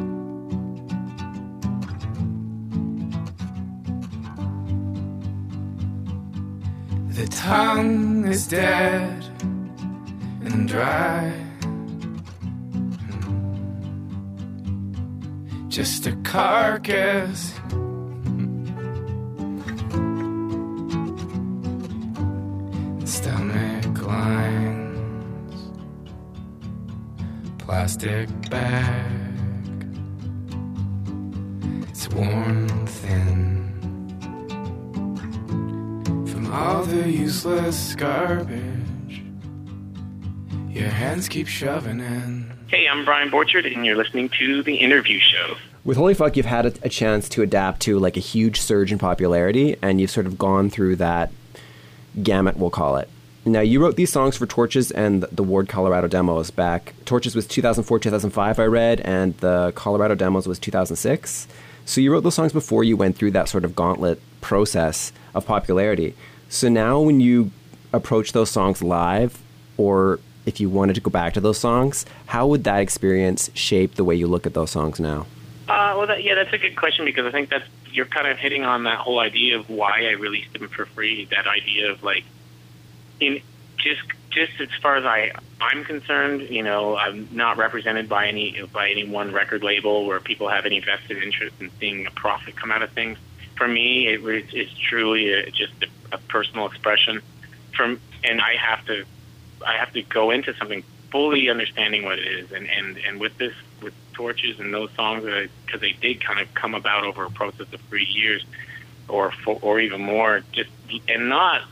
The 7.08 7.26
tongue 7.28 8.24
is 8.28 8.46
dead 8.46 9.24
and 10.44 10.68
dry. 10.68 11.32
Just 15.66 16.06
a 16.06 16.14
carcass. 16.22 17.52
Plastic 27.76 28.30
bag. 28.48 29.04
It's 31.90 32.08
worn 32.08 32.86
thin 32.86 33.70
from 36.26 36.50
all 36.54 36.84
the 36.84 37.10
useless 37.10 37.94
garbage 37.94 39.22
your 40.70 40.88
hands 40.88 41.28
keep 41.28 41.46
shoving 41.48 42.00
in. 42.00 42.50
Hey, 42.68 42.88
I'm 42.88 43.04
Brian 43.04 43.28
Borcherdt, 43.28 43.70
and 43.70 43.84
you're 43.84 43.94
listening 43.94 44.30
to 44.38 44.62
The 44.62 44.76
Interview 44.76 45.20
Show. 45.20 45.56
With 45.84 45.98
Holy 45.98 46.14
Fuck, 46.14 46.38
you've 46.38 46.46
had 46.46 46.64
a, 46.64 46.72
a 46.80 46.88
chance 46.88 47.28
to 47.28 47.42
adapt 47.42 47.82
to 47.82 47.98
like 47.98 48.16
a 48.16 48.20
huge 48.20 48.58
surge 48.58 48.90
in 48.90 48.98
popularity, 48.98 49.76
and 49.82 50.00
you've 50.00 50.10
sort 50.10 50.24
of 50.24 50.38
gone 50.38 50.70
through 50.70 50.96
that 50.96 51.30
gamut, 52.22 52.56
we'll 52.56 52.70
call 52.70 52.96
it. 52.96 53.10
Now, 53.46 53.60
you 53.60 53.80
wrote 53.80 53.94
these 53.94 54.10
songs 54.10 54.36
for 54.36 54.44
Torches 54.44 54.90
and 54.90 55.22
the 55.30 55.44
Ward 55.44 55.68
Colorado 55.68 56.08
demos 56.08 56.50
back. 56.50 56.94
Torches 57.04 57.36
was 57.36 57.46
2004, 57.46 58.00
2005, 58.00 58.58
I 58.58 58.64
read, 58.64 59.00
and 59.02 59.36
the 59.36 59.72
Colorado 59.76 60.16
demos 60.16 60.48
was 60.48 60.58
2006. 60.58 61.46
So 61.84 62.00
you 62.00 62.10
wrote 62.10 62.24
those 62.24 62.34
songs 62.34 62.52
before 62.52 62.82
you 62.82 62.96
went 62.96 63.16
through 63.16 63.30
that 63.30 63.48
sort 63.48 63.64
of 63.64 63.76
gauntlet 63.76 64.20
process 64.40 65.12
of 65.32 65.46
popularity. 65.46 66.16
So 66.48 66.68
now, 66.68 66.98
when 66.98 67.20
you 67.20 67.52
approach 67.92 68.32
those 68.32 68.50
songs 68.50 68.82
live, 68.82 69.40
or 69.76 70.18
if 70.44 70.58
you 70.58 70.68
wanted 70.68 70.94
to 70.96 71.00
go 71.00 71.10
back 71.12 71.32
to 71.34 71.40
those 71.40 71.58
songs, 71.58 72.04
how 72.26 72.48
would 72.48 72.64
that 72.64 72.80
experience 72.80 73.48
shape 73.54 73.94
the 73.94 74.02
way 74.02 74.16
you 74.16 74.26
look 74.26 74.46
at 74.46 74.54
those 74.54 74.72
songs 74.72 74.98
now? 74.98 75.28
Uh, 75.68 75.94
well, 75.96 76.08
that, 76.08 76.24
yeah, 76.24 76.34
that's 76.34 76.52
a 76.52 76.58
good 76.58 76.76
question 76.76 77.04
because 77.04 77.26
I 77.26 77.30
think 77.30 77.50
that's 77.50 77.64
you're 77.92 78.06
kind 78.06 78.26
of 78.26 78.38
hitting 78.38 78.64
on 78.64 78.82
that 78.84 78.98
whole 78.98 79.20
idea 79.20 79.56
of 79.56 79.70
why 79.70 80.06
I 80.06 80.12
released 80.12 80.52
them 80.52 80.68
for 80.68 80.86
free. 80.86 81.26
That 81.26 81.46
idea 81.46 81.92
of 81.92 82.02
like, 82.02 82.24
in 83.20 83.40
just 83.76 84.02
just 84.30 84.60
as 84.60 84.68
far 84.82 84.96
as 84.96 85.04
I 85.04 85.32
I'm 85.60 85.84
concerned, 85.84 86.42
you 86.50 86.62
know, 86.62 86.96
I'm 86.96 87.28
not 87.32 87.56
represented 87.56 88.08
by 88.08 88.28
any 88.28 88.60
by 88.72 88.90
any 88.90 89.08
one 89.08 89.32
record 89.32 89.62
label 89.62 90.06
where 90.06 90.20
people 90.20 90.48
have 90.48 90.66
any 90.66 90.80
vested 90.80 91.22
interest 91.22 91.56
in 91.60 91.70
seeing 91.80 92.06
a 92.06 92.10
profit 92.10 92.56
come 92.56 92.70
out 92.70 92.82
of 92.82 92.90
things. 92.90 93.18
For 93.56 93.66
me, 93.66 94.08
it 94.08 94.20
it's 94.52 94.78
truly 94.78 95.32
a, 95.32 95.50
just 95.50 95.72
a, 95.82 96.16
a 96.16 96.18
personal 96.18 96.66
expression. 96.66 97.22
From 97.74 98.00
and 98.24 98.40
I 98.40 98.56
have 98.56 98.84
to 98.86 99.04
I 99.66 99.78
have 99.78 99.92
to 99.94 100.02
go 100.02 100.30
into 100.30 100.54
something 100.54 100.84
fully 101.10 101.48
understanding 101.48 102.04
what 102.04 102.18
it 102.18 102.26
is, 102.26 102.52
and 102.52 102.68
and 102.68 102.98
and 102.98 103.18
with 103.18 103.38
this 103.38 103.54
with 103.82 103.94
torches 104.12 104.60
and 104.60 104.72
those 104.72 104.90
songs 104.92 105.24
because 105.64 105.80
they 105.80 105.92
did 105.92 106.22
kind 106.22 106.40
of 106.40 106.52
come 106.54 106.74
about 106.74 107.04
over 107.04 107.24
a 107.24 107.30
process 107.30 107.72
of 107.72 107.80
three 107.88 108.04
years 108.06 108.44
or 109.08 109.30
four, 109.44 109.58
or 109.62 109.80
even 109.80 110.00
more, 110.00 110.42
just 110.52 110.70
and 111.08 111.30
not 111.30 111.62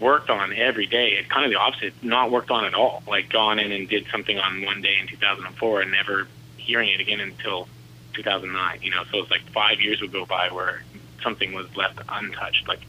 worked 0.00 0.30
on 0.30 0.52
every 0.52 0.86
day. 0.86 1.10
It's 1.12 1.28
kind 1.28 1.44
of 1.44 1.50
the 1.50 1.58
opposite, 1.58 1.94
not 2.02 2.30
worked 2.30 2.50
on 2.50 2.64
at 2.64 2.74
all. 2.74 3.02
Like 3.06 3.30
gone 3.30 3.58
in 3.58 3.72
and 3.72 3.88
did 3.88 4.06
something 4.10 4.38
on 4.38 4.62
one 4.64 4.82
day 4.82 4.96
in 5.00 5.06
2004 5.06 5.82
and 5.82 5.92
never 5.92 6.26
hearing 6.56 6.90
it 6.90 7.00
again 7.00 7.20
until 7.20 7.68
2009. 8.14 8.80
You 8.82 8.90
know, 8.90 9.04
so 9.10 9.18
it's 9.18 9.30
like 9.30 9.42
five 9.52 9.80
years 9.80 10.00
would 10.00 10.12
go 10.12 10.26
by 10.26 10.48
where 10.50 10.82
something 11.22 11.52
was 11.52 11.74
left 11.76 12.00
untouched, 12.08 12.68
like 12.68 12.80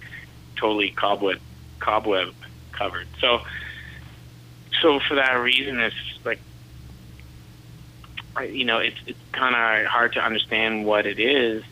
totally 0.55 0.91
cobweb 0.91 1.39
cobweb 1.79 2.33
covered. 2.71 3.07
So 3.19 3.41
so 4.81 4.99
for 4.99 5.15
that 5.15 5.33
reason, 5.33 5.79
it's 5.79 5.95
like 6.25 6.39
you 8.41 8.65
know, 8.65 8.79
it's 8.79 8.97
it's 9.05 9.19
kind 9.31 9.55
of 9.55 9.87
hard 9.87 10.13
to 10.13 10.19
understand 10.19 10.85
what 10.85 11.05
it 11.05 11.19
is, 11.19 11.63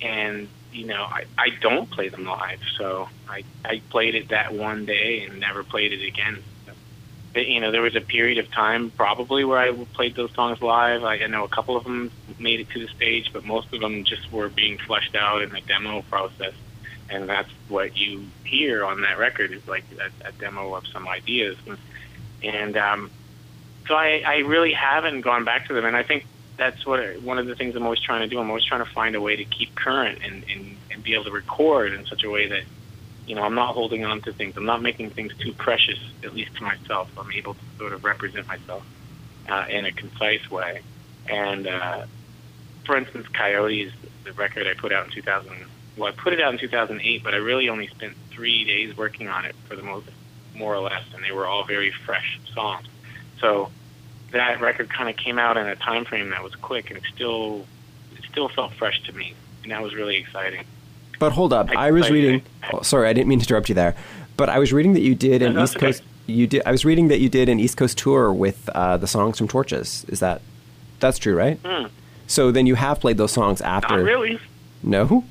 and 0.00 0.48
you 0.72 0.86
know, 0.86 1.02
I 1.02 1.24
I 1.36 1.50
don't 1.60 1.90
play 1.90 2.08
them 2.08 2.24
live, 2.24 2.60
so 2.78 3.08
I 3.28 3.44
I 3.64 3.82
played 3.90 4.14
it 4.14 4.28
that 4.28 4.54
one 4.54 4.86
day 4.86 5.24
and 5.24 5.40
never 5.40 5.62
played 5.62 5.92
it 5.92 6.06
again. 6.06 6.42
But, 7.32 7.46
you 7.46 7.60
know, 7.60 7.70
there 7.70 7.82
was 7.82 7.94
a 7.94 8.00
period 8.00 8.38
of 8.38 8.50
time 8.50 8.90
probably 8.90 9.44
where 9.44 9.58
I 9.58 9.72
played 9.94 10.16
those 10.16 10.32
songs 10.34 10.60
live. 10.60 11.04
I, 11.04 11.18
I 11.18 11.26
know 11.28 11.44
a 11.44 11.48
couple 11.48 11.76
of 11.76 11.84
them 11.84 12.10
made 12.40 12.58
it 12.58 12.68
to 12.70 12.80
the 12.80 12.88
stage, 12.88 13.32
but 13.32 13.44
most 13.44 13.72
of 13.72 13.80
them 13.80 14.02
just 14.02 14.32
were 14.32 14.48
being 14.48 14.78
fleshed 14.78 15.14
out 15.14 15.42
in 15.42 15.50
the 15.50 15.60
demo 15.60 16.02
process. 16.02 16.54
And 17.08 17.28
that's 17.28 17.48
what 17.68 17.96
you 17.96 18.26
hear 18.44 18.84
on 18.84 19.02
that 19.02 19.18
record 19.18 19.52
is 19.52 19.66
like 19.68 19.84
a, 20.00 20.28
a 20.28 20.32
demo 20.32 20.74
of 20.74 20.86
some 20.88 21.06
ideas. 21.06 21.56
And, 21.68 21.78
and 22.42 22.76
um, 22.76 23.10
so 23.86 23.94
I, 23.94 24.22
I 24.26 24.36
really 24.38 24.72
haven't 24.72 25.20
gone 25.20 25.44
back 25.44 25.68
to 25.68 25.74
them, 25.74 25.84
and 25.84 25.96
I 25.96 26.02
think 26.02 26.26
that's 26.60 26.84
what 26.84 27.00
one 27.22 27.38
of 27.38 27.46
the 27.46 27.54
things 27.54 27.74
I'm 27.74 27.84
always 27.84 28.00
trying 28.00 28.20
to 28.20 28.26
do. 28.28 28.38
I'm 28.38 28.50
always 28.50 28.66
trying 28.66 28.84
to 28.84 28.90
find 28.92 29.16
a 29.16 29.20
way 29.20 29.34
to 29.34 29.46
keep 29.46 29.74
current 29.74 30.18
and, 30.22 30.44
and, 30.54 30.76
and 30.92 31.02
be 31.02 31.14
able 31.14 31.24
to 31.24 31.30
record 31.30 31.94
in 31.94 32.04
such 32.04 32.22
a 32.22 32.28
way 32.28 32.48
that 32.48 32.64
you 33.26 33.34
know 33.34 33.42
I'm 33.42 33.54
not 33.54 33.72
holding 33.72 34.04
on 34.04 34.20
to 34.22 34.32
things. 34.34 34.58
I'm 34.58 34.66
not 34.66 34.82
making 34.82 35.08
things 35.10 35.32
too 35.38 35.54
precious, 35.54 35.98
at 36.22 36.34
least 36.34 36.54
to 36.56 36.62
myself. 36.62 37.08
I'm 37.16 37.32
able 37.32 37.54
to 37.54 37.60
sort 37.78 37.94
of 37.94 38.04
represent 38.04 38.46
myself 38.46 38.84
uh, 39.48 39.64
in 39.70 39.86
a 39.86 39.90
concise 39.90 40.50
way. 40.50 40.82
And 41.30 41.66
uh, 41.66 42.04
for 42.84 42.98
instance, 42.98 43.26
Coyotes, 43.28 43.90
the 44.24 44.32
record 44.34 44.66
I 44.66 44.74
put 44.74 44.92
out 44.92 45.06
in 45.06 45.12
2000. 45.12 45.64
Well, 45.96 46.12
I 46.12 46.12
put 46.12 46.34
it 46.34 46.42
out 46.42 46.52
in 46.52 46.58
2008, 46.58 47.24
but 47.24 47.32
I 47.32 47.38
really 47.38 47.70
only 47.70 47.86
spent 47.86 48.12
three 48.30 48.66
days 48.66 48.94
working 48.98 49.28
on 49.28 49.46
it 49.46 49.56
for 49.66 49.76
the 49.76 49.82
most, 49.82 50.08
more 50.54 50.74
or 50.74 50.80
less, 50.80 51.04
and 51.14 51.24
they 51.24 51.32
were 51.32 51.46
all 51.46 51.64
very 51.64 51.90
fresh 51.90 52.38
songs. 52.52 52.86
So 53.40 53.70
that 54.32 54.60
record 54.60 54.90
kind 54.90 55.08
of 55.08 55.16
came 55.16 55.38
out 55.38 55.56
in 55.56 55.66
a 55.66 55.76
time 55.76 56.04
frame 56.04 56.30
that 56.30 56.42
was 56.42 56.54
quick, 56.54 56.90
and 56.90 56.98
it 56.98 57.04
still 57.14 57.66
it 58.16 58.24
still 58.30 58.48
felt 58.48 58.72
fresh 58.72 59.02
to 59.04 59.12
me, 59.12 59.34
and 59.62 59.72
that 59.72 59.82
was 59.82 59.94
really 59.94 60.16
exciting. 60.16 60.64
But 61.18 61.32
hold 61.32 61.52
up, 61.52 61.70
I, 61.70 61.88
I 61.88 61.90
was 61.90 62.10
reading. 62.10 62.42
Oh, 62.72 62.82
sorry, 62.82 63.08
I 63.08 63.12
didn't 63.12 63.28
mean 63.28 63.40
to 63.40 63.44
interrupt 63.44 63.68
you 63.68 63.74
there. 63.74 63.94
But 64.36 64.48
I 64.48 64.58
was 64.58 64.72
reading 64.72 64.94
that 64.94 65.02
you 65.02 65.14
did 65.14 65.42
an 65.42 65.54
no, 65.54 65.64
East 65.64 65.76
okay. 65.76 65.86
Coast. 65.86 66.02
You 66.26 66.46
did. 66.46 66.62
I 66.64 66.70
was 66.70 66.84
reading 66.84 67.08
that 67.08 67.20
you 67.20 67.28
did 67.28 67.48
an 67.48 67.60
East 67.60 67.76
Coast 67.76 67.98
tour 67.98 68.32
with 68.32 68.68
uh, 68.70 68.96
the 68.96 69.06
songs 69.06 69.36
from 69.38 69.48
Torches. 69.48 70.04
Is 70.08 70.20
that 70.20 70.40
that's 70.98 71.18
true, 71.18 71.36
right? 71.36 71.58
Hmm. 71.64 71.86
So 72.26 72.50
then 72.52 72.66
you 72.66 72.76
have 72.76 73.00
played 73.00 73.18
those 73.18 73.32
songs 73.32 73.60
after. 73.60 73.96
Not 73.96 74.04
really. 74.04 74.38
No. 74.82 75.24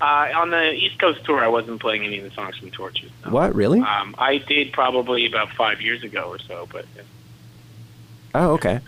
Uh, 0.00 0.30
on 0.34 0.50
the 0.50 0.72
East 0.72 0.98
Coast 0.98 1.24
tour, 1.24 1.38
I 1.38 1.48
wasn't 1.48 1.80
playing 1.80 2.04
any 2.04 2.18
of 2.18 2.24
the 2.24 2.30
songs 2.30 2.56
from 2.56 2.70
Torches. 2.70 3.10
no. 3.24 3.32
What 3.32 3.54
really? 3.54 3.80
Um, 3.80 4.14
I 4.18 4.38
did 4.38 4.72
probably 4.72 5.26
about 5.26 5.50
five 5.50 5.80
years 5.82 6.02
ago 6.02 6.22
or 6.22 6.38
so, 6.38 6.66
but 6.72 6.86
Oh, 8.34 8.52
okay. 8.52 8.80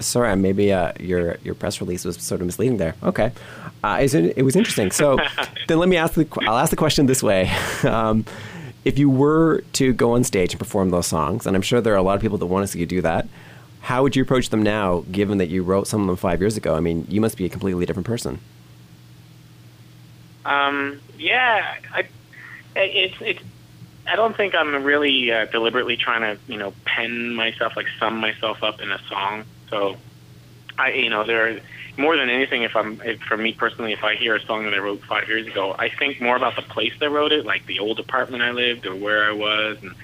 Sorry, 0.00 0.34
maybe 0.36 0.72
uh, 0.72 0.92
your 0.98 1.36
your 1.44 1.54
press 1.54 1.80
release 1.80 2.04
was 2.04 2.16
sort 2.16 2.40
of 2.40 2.46
misleading 2.46 2.78
there. 2.78 2.94
Okay, 3.02 3.32
uh, 3.84 3.98
is 4.00 4.14
it, 4.14 4.36
it 4.36 4.42
was 4.42 4.56
interesting. 4.56 4.90
So 4.90 5.18
then 5.68 5.78
let 5.78 5.88
me 5.88 5.96
ask 5.96 6.14
the 6.14 6.26
I'll 6.48 6.58
ask 6.58 6.70
the 6.70 6.76
question 6.76 7.06
this 7.06 7.22
way: 7.22 7.50
um, 7.84 8.24
If 8.84 8.98
you 8.98 9.08
were 9.08 9.62
to 9.74 9.92
go 9.92 10.12
on 10.14 10.24
stage 10.24 10.52
and 10.52 10.58
perform 10.58 10.90
those 10.90 11.06
songs, 11.06 11.46
and 11.46 11.54
I'm 11.54 11.62
sure 11.62 11.80
there 11.80 11.94
are 11.94 11.98
a 11.98 12.02
lot 12.02 12.16
of 12.16 12.22
people 12.22 12.38
that 12.38 12.46
want 12.46 12.64
to 12.64 12.66
see 12.66 12.80
you 12.80 12.86
do 12.86 13.02
that, 13.02 13.28
how 13.82 14.02
would 14.02 14.16
you 14.16 14.22
approach 14.22 14.48
them 14.48 14.62
now? 14.62 15.04
Given 15.12 15.38
that 15.38 15.48
you 15.48 15.62
wrote 15.62 15.86
some 15.86 16.00
of 16.00 16.06
them 16.06 16.16
five 16.16 16.40
years 16.40 16.56
ago, 16.56 16.74
I 16.74 16.80
mean, 16.80 17.06
you 17.08 17.20
must 17.20 17.36
be 17.36 17.44
a 17.44 17.48
completely 17.48 17.86
different 17.86 18.06
person. 18.06 18.40
Um, 20.44 21.00
yeah, 21.18 21.76
I, 21.92 22.06
it's 22.76 23.14
it's. 23.20 23.42
I 24.06 24.16
don't 24.16 24.36
think 24.36 24.54
I'm 24.54 24.84
really 24.84 25.32
uh, 25.32 25.46
deliberately 25.46 25.96
trying 25.96 26.20
to, 26.22 26.40
you 26.50 26.58
know, 26.58 26.74
pen 26.84 27.34
myself, 27.34 27.76
like 27.76 27.86
sum 27.98 28.18
myself 28.18 28.62
up 28.62 28.80
in 28.80 28.90
a 28.90 28.98
song. 29.08 29.44
So, 29.70 29.96
I, 30.78 30.90
you 30.92 31.10
know, 31.10 31.24
there 31.24 31.48
are 31.48 31.60
more 31.96 32.16
than 32.16 32.28
anything. 32.28 32.62
If 32.62 32.76
I'm, 32.76 33.00
if, 33.02 33.20
for 33.22 33.36
me 33.36 33.52
personally, 33.52 33.92
if 33.92 34.04
I 34.04 34.16
hear 34.16 34.34
a 34.34 34.40
song 34.40 34.64
that 34.64 34.74
I 34.74 34.78
wrote 34.78 35.02
five 35.04 35.28
years 35.28 35.46
ago, 35.46 35.74
I 35.78 35.88
think 35.88 36.20
more 36.20 36.36
about 36.36 36.56
the 36.56 36.62
place 36.62 36.92
I 37.00 37.06
wrote 37.06 37.32
it, 37.32 37.46
like 37.46 37.66
the 37.66 37.78
old 37.78 37.98
apartment 37.98 38.42
I 38.42 38.50
lived 38.50 38.86
or 38.86 38.94
where 38.94 39.24
I 39.24 39.32
was, 39.32 39.78
and 39.82 39.94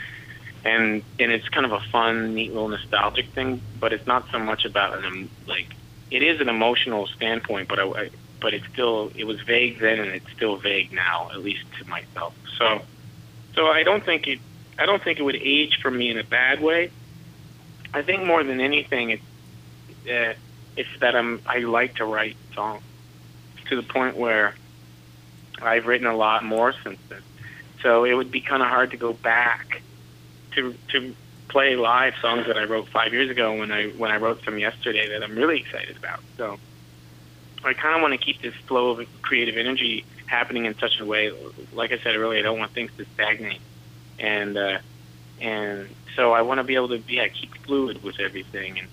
and 0.64 1.02
and 1.18 1.32
it's 1.32 1.48
kind 1.48 1.66
of 1.66 1.72
a 1.72 1.80
fun, 1.92 2.34
neat 2.34 2.52
little 2.52 2.68
nostalgic 2.68 3.28
thing. 3.30 3.60
But 3.80 3.92
it's 3.92 4.06
not 4.06 4.26
so 4.30 4.38
much 4.38 4.64
about 4.64 5.04
an 5.04 5.28
like 5.46 5.74
it 6.10 6.22
is 6.22 6.40
an 6.40 6.48
emotional 6.48 7.06
standpoint, 7.06 7.68
but 7.68 7.78
I, 7.78 7.84
I 7.84 8.10
but 8.40 8.54
it's 8.54 8.66
still 8.72 9.12
it 9.14 9.24
was 9.24 9.40
vague 9.42 9.80
then 9.80 9.98
and 10.00 10.10
it's 10.10 10.30
still 10.32 10.56
vague 10.56 10.92
now, 10.92 11.28
at 11.32 11.42
least 11.42 11.64
to 11.78 11.88
myself. 11.88 12.34
So 12.58 12.82
so 13.54 13.66
I 13.66 13.82
don't 13.82 14.04
think 14.04 14.26
it 14.26 14.38
I 14.78 14.86
don't 14.86 15.02
think 15.02 15.18
it 15.18 15.22
would 15.22 15.36
age 15.36 15.78
for 15.82 15.90
me 15.90 16.10
in 16.10 16.18
a 16.18 16.24
bad 16.24 16.62
way. 16.62 16.90
I 17.92 18.02
think 18.02 18.24
more 18.24 18.42
than 18.42 18.60
anything, 18.60 19.10
it's 19.10 19.22
uh, 20.08 20.34
it's 20.76 20.88
that 21.00 21.14
I'm 21.14 21.40
I 21.46 21.58
like 21.58 21.96
to 21.96 22.04
write 22.04 22.36
songs 22.54 22.82
to 23.68 23.76
the 23.76 23.82
point 23.82 24.16
where 24.16 24.54
I've 25.60 25.86
written 25.86 26.06
a 26.06 26.16
lot 26.16 26.44
more 26.44 26.74
since 26.84 26.98
then. 27.08 27.22
So 27.82 28.04
it 28.04 28.14
would 28.14 28.30
be 28.30 28.40
kind 28.40 28.62
of 28.62 28.68
hard 28.68 28.90
to 28.92 28.96
go 28.96 29.12
back 29.12 29.82
to 30.52 30.74
to 30.88 31.14
play 31.48 31.74
live 31.76 32.14
songs 32.22 32.46
that 32.46 32.56
I 32.56 32.64
wrote 32.64 32.88
five 32.88 33.12
years 33.12 33.28
ago 33.28 33.58
when 33.58 33.72
I 33.72 33.88
when 33.90 34.10
I 34.10 34.16
wrote 34.16 34.44
some 34.44 34.58
yesterday 34.58 35.08
that 35.10 35.22
I'm 35.22 35.36
really 35.36 35.60
excited 35.60 35.96
about. 35.96 36.20
So 36.36 36.58
I 37.64 37.74
kind 37.74 37.94
of 37.96 38.02
want 38.02 38.18
to 38.18 38.24
keep 38.24 38.40
this 38.42 38.54
flow 38.66 38.90
of 38.90 39.06
creative 39.22 39.56
energy 39.56 40.04
happening 40.26 40.64
in 40.64 40.74
such 40.78 40.92
a 41.00 41.04
way. 41.04 41.30
Like 41.72 41.92
I 41.92 41.98
said 42.02 42.16
earlier, 42.16 42.40
I 42.40 42.42
don't 42.42 42.58
want 42.58 42.72
things 42.72 42.90
to 42.98 43.04
stagnate, 43.14 43.60
and 44.18 44.56
uh, 44.56 44.78
and 45.40 45.88
so 46.16 46.32
I 46.32 46.42
want 46.42 46.58
to 46.58 46.64
be 46.64 46.74
able 46.74 46.88
to 46.88 47.02
yeah 47.08 47.26
keep 47.28 47.50
fluid 47.66 48.02
with 48.02 48.16
everything, 48.20 48.78
and 48.78 48.88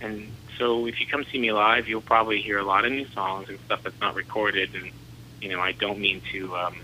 and 0.00 0.32
so 0.58 0.86
if 0.86 1.00
you 1.00 1.06
come 1.10 1.24
see 1.32 1.38
me 1.38 1.52
live, 1.52 1.88
you'll 1.88 2.02
probably 2.02 2.40
hear 2.40 2.58
a 2.58 2.64
lot 2.64 2.84
of 2.84 2.92
new 2.92 3.06
songs 3.14 3.46
and 3.48 3.58
stuff 3.66 3.80
that's 3.84 4.00
not 4.00 4.14
recorded, 4.14 4.70
and 4.74 4.90
you 5.40 5.48
know 5.48 5.60
I 5.60 5.72
don't 5.72 6.00
mean 6.00 6.20
to 6.32 6.54
um, 6.54 6.74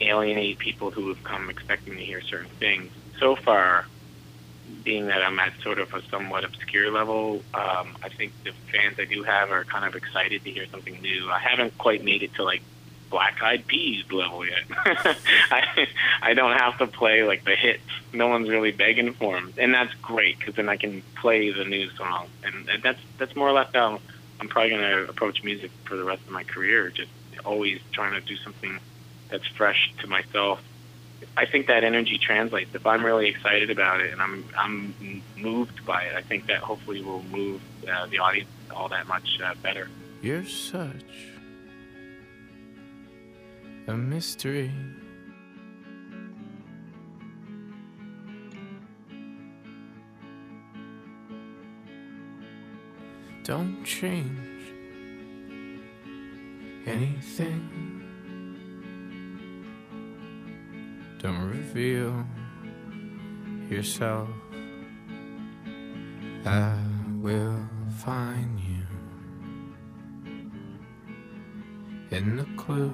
alienate 0.00 0.58
people 0.58 0.90
who 0.90 1.08
have 1.08 1.22
come 1.24 1.48
expecting 1.50 1.96
to 1.96 2.04
hear 2.04 2.20
certain 2.28 2.50
things. 2.58 2.90
So 3.20 3.36
far, 3.44 3.86
being 4.84 5.06
that 5.06 5.22
I'm 5.22 5.38
at 5.38 5.52
sort 5.62 5.78
of 5.78 5.92
a 5.94 6.02
somewhat 6.08 6.44
obscure 6.44 6.90
level, 6.90 7.42
um, 7.54 7.96
I 8.02 8.08
think 8.08 8.32
the 8.44 8.52
fans 8.70 8.96
I 8.98 9.04
do 9.04 9.22
have 9.22 9.50
are 9.50 9.64
kind 9.64 9.84
of 9.84 9.94
excited 9.94 10.44
to 10.44 10.50
hear 10.50 10.66
something 10.66 11.00
new. 11.00 11.30
I 11.30 11.38
haven't 11.38 11.76
quite 11.78 12.04
made 12.04 12.22
it 12.22 12.34
to 12.34 12.44
like 12.44 12.62
Black 13.10 13.42
Eyed 13.42 13.66
Peas 13.66 14.04
level 14.10 14.44
yet. 14.46 14.64
I 15.50 15.86
I 16.22 16.34
don't 16.34 16.56
have 16.58 16.78
to 16.78 16.86
play 16.86 17.22
like 17.24 17.44
the 17.44 17.54
hits. 17.54 17.82
No 18.12 18.28
one's 18.28 18.48
really 18.48 18.72
begging 18.72 19.12
for 19.14 19.34
them, 19.34 19.52
and 19.58 19.72
that's 19.74 19.94
great 19.94 20.38
because 20.38 20.54
then 20.54 20.68
I 20.68 20.76
can 20.76 21.02
play 21.16 21.50
the 21.50 21.64
new 21.64 21.90
song, 21.90 22.28
and 22.44 22.68
that's 22.82 23.00
that's 23.18 23.36
more 23.36 23.48
or 23.48 23.52
less 23.52 23.68
how 23.74 24.00
I'm 24.40 24.48
probably 24.48 24.70
going 24.70 24.82
to 24.82 25.08
approach 25.08 25.44
music 25.44 25.70
for 25.84 25.96
the 25.96 26.04
rest 26.04 26.22
of 26.22 26.30
my 26.30 26.44
career. 26.44 26.90
Just 26.90 27.10
always 27.44 27.80
trying 27.92 28.14
to 28.14 28.20
do 28.20 28.36
something 28.36 28.78
that's 29.28 29.46
fresh 29.46 29.92
to 30.00 30.06
myself 30.06 30.60
I 31.36 31.46
think 31.46 31.66
that 31.66 31.84
energy 31.84 32.18
translates. 32.18 32.74
If 32.74 32.86
I'm 32.86 33.04
really 33.04 33.28
excited 33.28 33.70
about 33.70 34.00
it 34.00 34.12
and 34.12 34.20
I'm 34.20 34.44
I'm 34.56 35.22
moved 35.36 35.84
by 35.86 36.04
it, 36.04 36.14
I 36.16 36.22
think 36.22 36.46
that 36.46 36.58
hopefully 36.58 37.02
will 37.02 37.22
move 37.24 37.60
uh, 37.90 38.06
the 38.06 38.18
audience 38.18 38.48
all 38.70 38.88
that 38.88 39.06
much 39.06 39.40
uh, 39.44 39.54
better. 39.62 39.88
You're 40.22 40.44
such 40.44 41.32
a 43.86 43.94
mystery. 43.94 44.72
Don't 53.44 53.84
change 53.84 54.72
anything. 56.86 58.01
Don't 61.22 61.48
reveal 61.48 62.26
yourself. 63.70 64.28
I 66.44 66.76
will 67.20 67.64
find 67.98 68.58
you 68.58 68.84
in 72.10 72.36
the 72.36 72.46
clues 72.56 72.92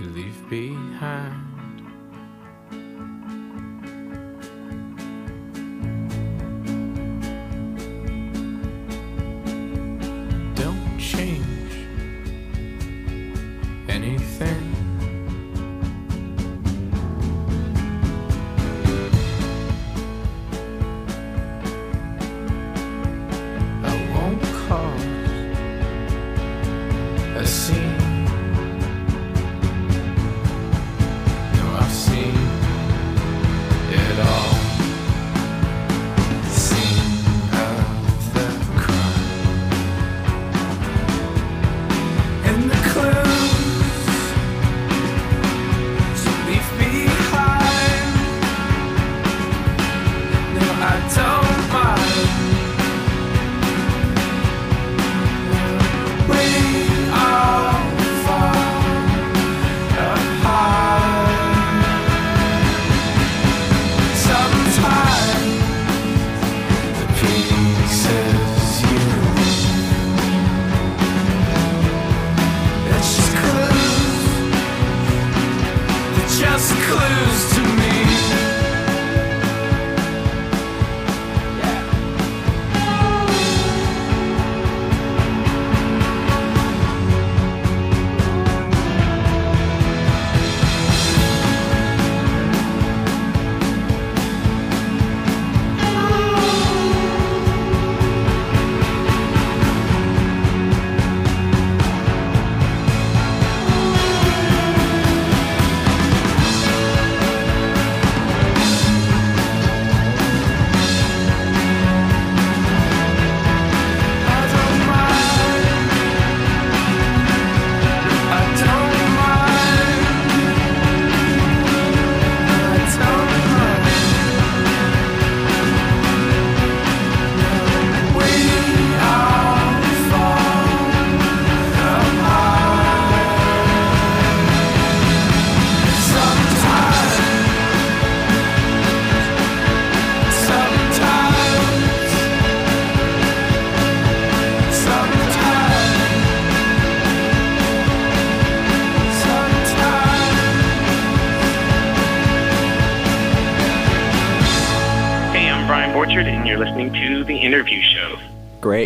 you 0.00 0.06
leave 0.16 0.48
behind. 0.48 1.42
Don't 10.56 10.98
change 10.98 11.86
anything. 13.90 14.71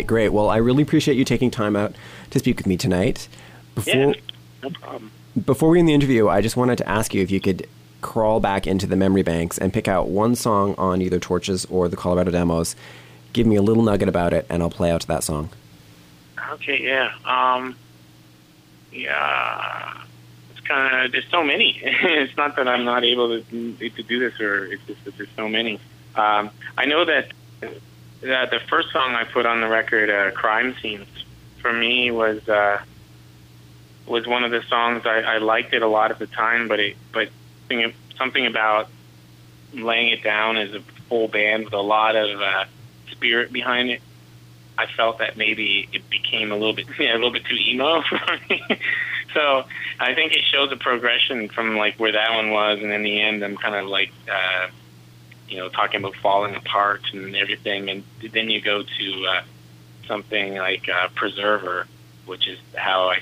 Great. 0.07 0.29
Well, 0.29 0.49
I 0.49 0.57
really 0.57 0.83
appreciate 0.83 1.15
you 1.15 1.25
taking 1.25 1.51
time 1.51 1.75
out 1.75 1.93
to 2.31 2.39
speak 2.39 2.57
with 2.57 2.65
me 2.65 2.77
tonight. 2.77 3.27
Before 3.75 3.93
Yeah, 3.93 4.13
no 4.63 4.69
problem. 4.71 5.11
before 5.45 5.69
we 5.69 5.79
end 5.79 5.87
the 5.87 5.93
interview, 5.93 6.29
I 6.29 6.41
just 6.41 6.57
wanted 6.57 6.77
to 6.79 6.89
ask 6.89 7.13
you 7.13 7.21
if 7.21 7.29
you 7.29 7.39
could 7.39 7.67
crawl 8.01 8.39
back 8.39 8.65
into 8.65 8.87
the 8.87 8.95
memory 8.95 9.23
banks 9.23 9.57
and 9.57 9.73
pick 9.73 9.87
out 9.87 10.07
one 10.07 10.35
song 10.35 10.73
on 10.77 11.01
either 11.01 11.19
Torches 11.19 11.65
or 11.65 11.87
the 11.87 11.97
Colorado 11.97 12.31
demos 12.31 12.75
give 13.37 13.45
me 13.45 13.55
a 13.55 13.61
little 13.61 13.83
nugget 13.83 14.09
about 14.09 14.33
it, 14.33 14.45
and 14.49 14.63
I'll 14.63 14.69
play 14.69 14.89
out 14.89 15.01
to 15.01 15.07
that 15.07 15.23
song. 15.23 15.49
Okay, 16.53 16.83
yeah. 16.83 17.11
Um, 17.23 17.75
yeah, 18.91 20.01
it's 20.51 20.61
kind 20.61 21.05
of 21.05 21.11
there's 21.11 21.29
so 21.29 21.43
many. 21.43 21.79
it's 21.83 22.35
not 22.35 22.55
that 22.55 22.67
I'm 22.67 22.83
not 22.83 23.03
able 23.03 23.39
to 23.39 23.73
to 23.77 24.03
do 24.03 24.19
this, 24.19 24.39
or 24.39 24.65
it's 24.65 24.83
just 24.87 25.05
that 25.05 25.17
there's 25.17 25.29
so 25.35 25.47
many. 25.47 25.79
Um, 26.15 26.49
I 26.77 26.85
know 26.85 27.05
that 27.05 27.31
that 28.21 28.49
the 28.51 28.59
first 28.69 28.91
song 28.91 29.13
I 29.13 29.23
put 29.23 29.45
on 29.45 29.61
the 29.61 29.67
record, 29.67 30.09
uh, 30.09 30.31
"Crime 30.31 30.75
Scenes," 30.81 31.07
for 31.59 31.71
me 31.71 32.11
was 32.11 32.47
uh, 32.47 32.81
was 34.05 34.27
one 34.27 34.43
of 34.43 34.51
the 34.51 34.63
songs 34.63 35.05
I, 35.05 35.21
I 35.21 35.37
liked 35.37 35.73
it 35.73 35.81
a 35.81 35.87
lot 35.87 36.11
at 36.11 36.19
the 36.19 36.27
time, 36.27 36.67
but 36.67 36.79
it 36.79 36.97
but 37.11 37.29
something, 37.67 37.93
something 38.17 38.45
about 38.45 38.89
laying 39.73 40.09
it 40.09 40.23
down 40.23 40.57
as 40.57 40.73
a 40.73 40.81
full 41.09 41.27
band 41.27 41.65
with 41.65 41.73
a 41.73 41.81
lot 41.81 42.15
of 42.15 42.41
uh, 42.41 42.65
spirit 43.11 43.51
behind 43.51 43.89
it 43.89 44.01
I 44.77 44.85
felt 44.85 45.19
that 45.19 45.37
maybe 45.37 45.89
it 45.91 46.09
became 46.09 46.51
a 46.51 46.55
little 46.55 46.73
bit 46.73 46.87
yeah, 46.99 47.13
a 47.13 47.15
little 47.15 47.31
bit 47.31 47.45
too 47.45 47.55
emo 47.55 48.01
for 48.09 48.19
me. 48.49 48.63
so 49.33 49.65
I 49.99 50.13
think 50.13 50.33
it 50.33 50.43
shows 50.43 50.71
a 50.71 50.77
progression 50.77 51.49
from 51.49 51.75
like 51.77 51.95
where 51.99 52.11
that 52.11 52.31
one 52.31 52.51
was, 52.51 52.79
and 52.81 52.91
in 52.91 53.03
the 53.03 53.21
end, 53.21 53.43
I'm 53.43 53.57
kind 53.57 53.75
of 53.75 53.87
like 53.87 54.11
uh, 54.31 54.67
you 55.49 55.57
know 55.57 55.69
talking 55.69 55.99
about 55.99 56.15
falling 56.15 56.55
apart 56.55 57.01
and 57.13 57.35
everything, 57.35 57.89
and 57.89 58.03
then 58.33 58.49
you 58.49 58.61
go 58.61 58.83
to 58.83 59.25
uh, 59.25 59.41
something 60.07 60.55
like 60.55 60.89
uh, 60.89 61.09
Preserver, 61.15 61.87
which 62.25 62.47
is 62.47 62.59
how 62.75 63.09
I 63.09 63.19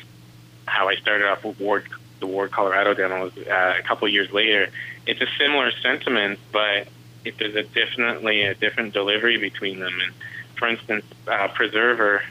how 0.65 0.89
I 0.89 0.95
started 0.95 1.27
off 1.27 1.43
with 1.43 1.59
Ward 1.59 1.87
the 2.19 2.27
Ward 2.27 2.51
Colorado 2.51 2.93
demo 2.93 3.27
uh, 3.27 3.73
a 3.77 3.83
couple 3.83 4.07
years 4.07 4.31
later. 4.31 4.69
It's 5.05 5.21
a 5.21 5.27
similar 5.37 5.71
sentiment, 5.81 6.39
but 6.51 6.87
it, 7.23 7.37
there's 7.37 7.55
a 7.55 7.63
definitely 7.63 8.43
a 8.43 8.55
different 8.55 8.93
delivery 8.93 9.37
between 9.37 9.79
them 9.79 9.93
and 10.03 10.13
for 10.57 10.67
instance, 10.67 11.05
uh, 11.27 11.47
Preserver, 11.49 12.23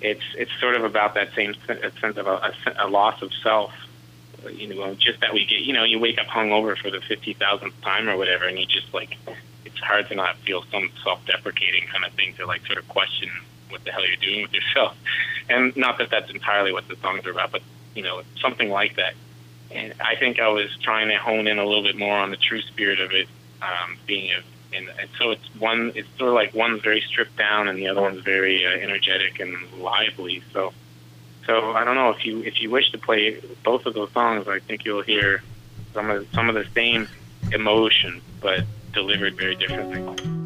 it's 0.00 0.22
it's 0.36 0.50
sort 0.60 0.76
of 0.76 0.84
about 0.84 1.14
that 1.14 1.32
same 1.34 1.54
sense 1.66 2.16
of 2.16 2.26
a, 2.26 2.52
a, 2.66 2.86
a 2.86 2.88
loss 2.88 3.22
of 3.22 3.32
self. 3.42 3.72
You 4.50 4.74
know, 4.74 4.94
just 4.94 5.20
that 5.20 5.32
we 5.32 5.44
get. 5.46 5.60
You 5.60 5.72
know, 5.72 5.84
you 5.84 5.98
wake 5.98 6.18
up 6.18 6.26
hungover 6.26 6.76
for 6.76 6.90
the 6.90 7.00
fifty 7.00 7.34
thousandth 7.34 7.80
time 7.82 8.08
or 8.08 8.16
whatever, 8.16 8.44
and 8.44 8.58
you 8.58 8.66
just 8.66 8.92
like 8.92 9.16
it's 9.64 9.78
hard 9.78 10.08
to 10.08 10.14
not 10.14 10.36
feel 10.38 10.64
some 10.70 10.90
self-deprecating 11.02 11.86
kind 11.88 12.04
of 12.04 12.12
thing 12.12 12.34
to 12.34 12.46
like 12.46 12.64
sort 12.66 12.78
of 12.78 12.88
question 12.88 13.30
what 13.68 13.84
the 13.84 13.90
hell 13.90 14.06
you're 14.06 14.16
doing 14.16 14.42
with 14.42 14.52
yourself. 14.52 14.96
And 15.48 15.76
not 15.76 15.98
that 15.98 16.08
that's 16.08 16.30
entirely 16.30 16.72
what 16.72 16.86
the 16.86 16.94
songs 16.96 17.26
are 17.26 17.32
about, 17.32 17.50
but 17.50 17.62
you 17.96 18.02
know, 18.02 18.22
something 18.40 18.70
like 18.70 18.94
that. 18.96 19.14
And 19.72 19.92
I 20.00 20.14
think 20.14 20.38
I 20.38 20.48
was 20.48 20.70
trying 20.80 21.08
to 21.08 21.16
hone 21.16 21.48
in 21.48 21.58
a 21.58 21.64
little 21.66 21.82
bit 21.82 21.98
more 21.98 22.16
on 22.16 22.30
the 22.30 22.36
true 22.36 22.62
spirit 22.62 23.00
of 23.00 23.10
it, 23.10 23.26
um, 23.60 23.98
being 24.06 24.30
a 24.30 24.40
and, 24.74 24.88
and 24.98 25.08
so 25.18 25.30
it's 25.30 25.46
one. 25.58 25.92
It's 25.94 26.08
sort 26.18 26.28
of 26.28 26.34
like 26.34 26.54
one's 26.54 26.82
very 26.82 27.00
stripped 27.00 27.36
down, 27.36 27.68
and 27.68 27.78
the 27.78 27.88
other 27.88 28.00
one's 28.00 28.22
very 28.24 28.66
uh, 28.66 28.70
energetic 28.70 29.40
and 29.40 29.54
lively. 29.78 30.42
So, 30.52 30.72
so 31.46 31.72
I 31.72 31.84
don't 31.84 31.94
know 31.94 32.10
if 32.10 32.24
you 32.24 32.42
if 32.42 32.60
you 32.60 32.70
wish 32.70 32.90
to 32.92 32.98
play 32.98 33.40
both 33.64 33.86
of 33.86 33.94
those 33.94 34.12
songs, 34.12 34.46
I 34.48 34.60
think 34.60 34.84
you'll 34.84 35.02
hear 35.02 35.42
some 35.92 36.10
of 36.10 36.26
some 36.32 36.48
of 36.48 36.54
the 36.54 36.66
same 36.74 37.08
emotion, 37.52 38.20
but 38.40 38.64
delivered 38.92 39.36
very 39.36 39.56
differently. 39.56 40.41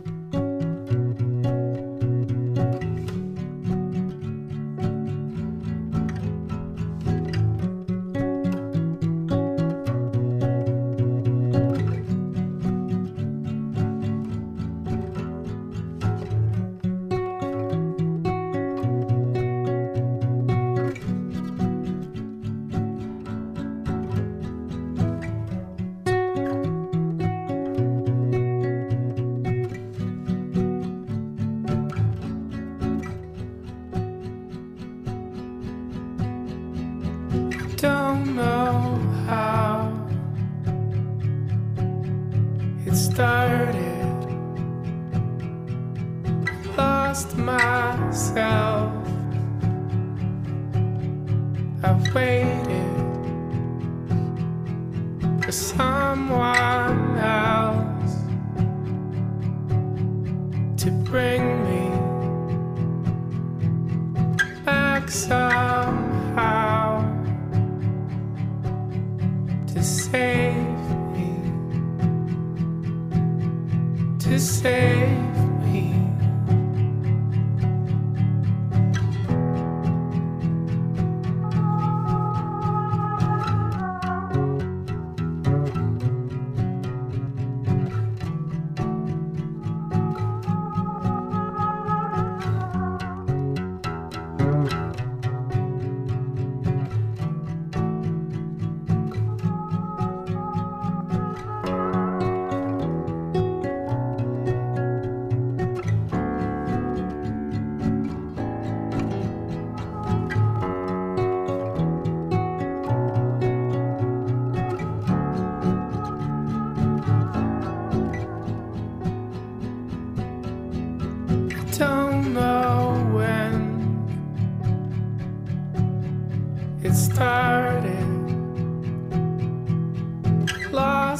to 74.27 74.41
stay. 74.41 75.36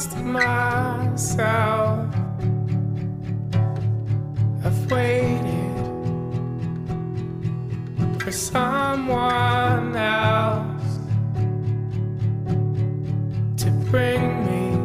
To 0.05 0.19
my 0.19 1.15
soul 1.15 2.07
I've 4.63 4.91
waited 4.91 5.75
for 8.21 8.31
someone 8.31 9.95
else 9.95 10.99
to 13.57 13.71
bring 13.89 14.45
me 14.45 14.77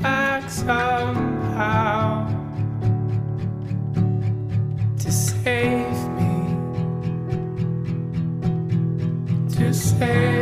back 0.00 0.44
home 0.50 1.40
now 1.54 2.28
to 5.00 5.12
save 5.12 6.08
me 6.16 6.34
to 9.54 9.74
save 9.74 10.37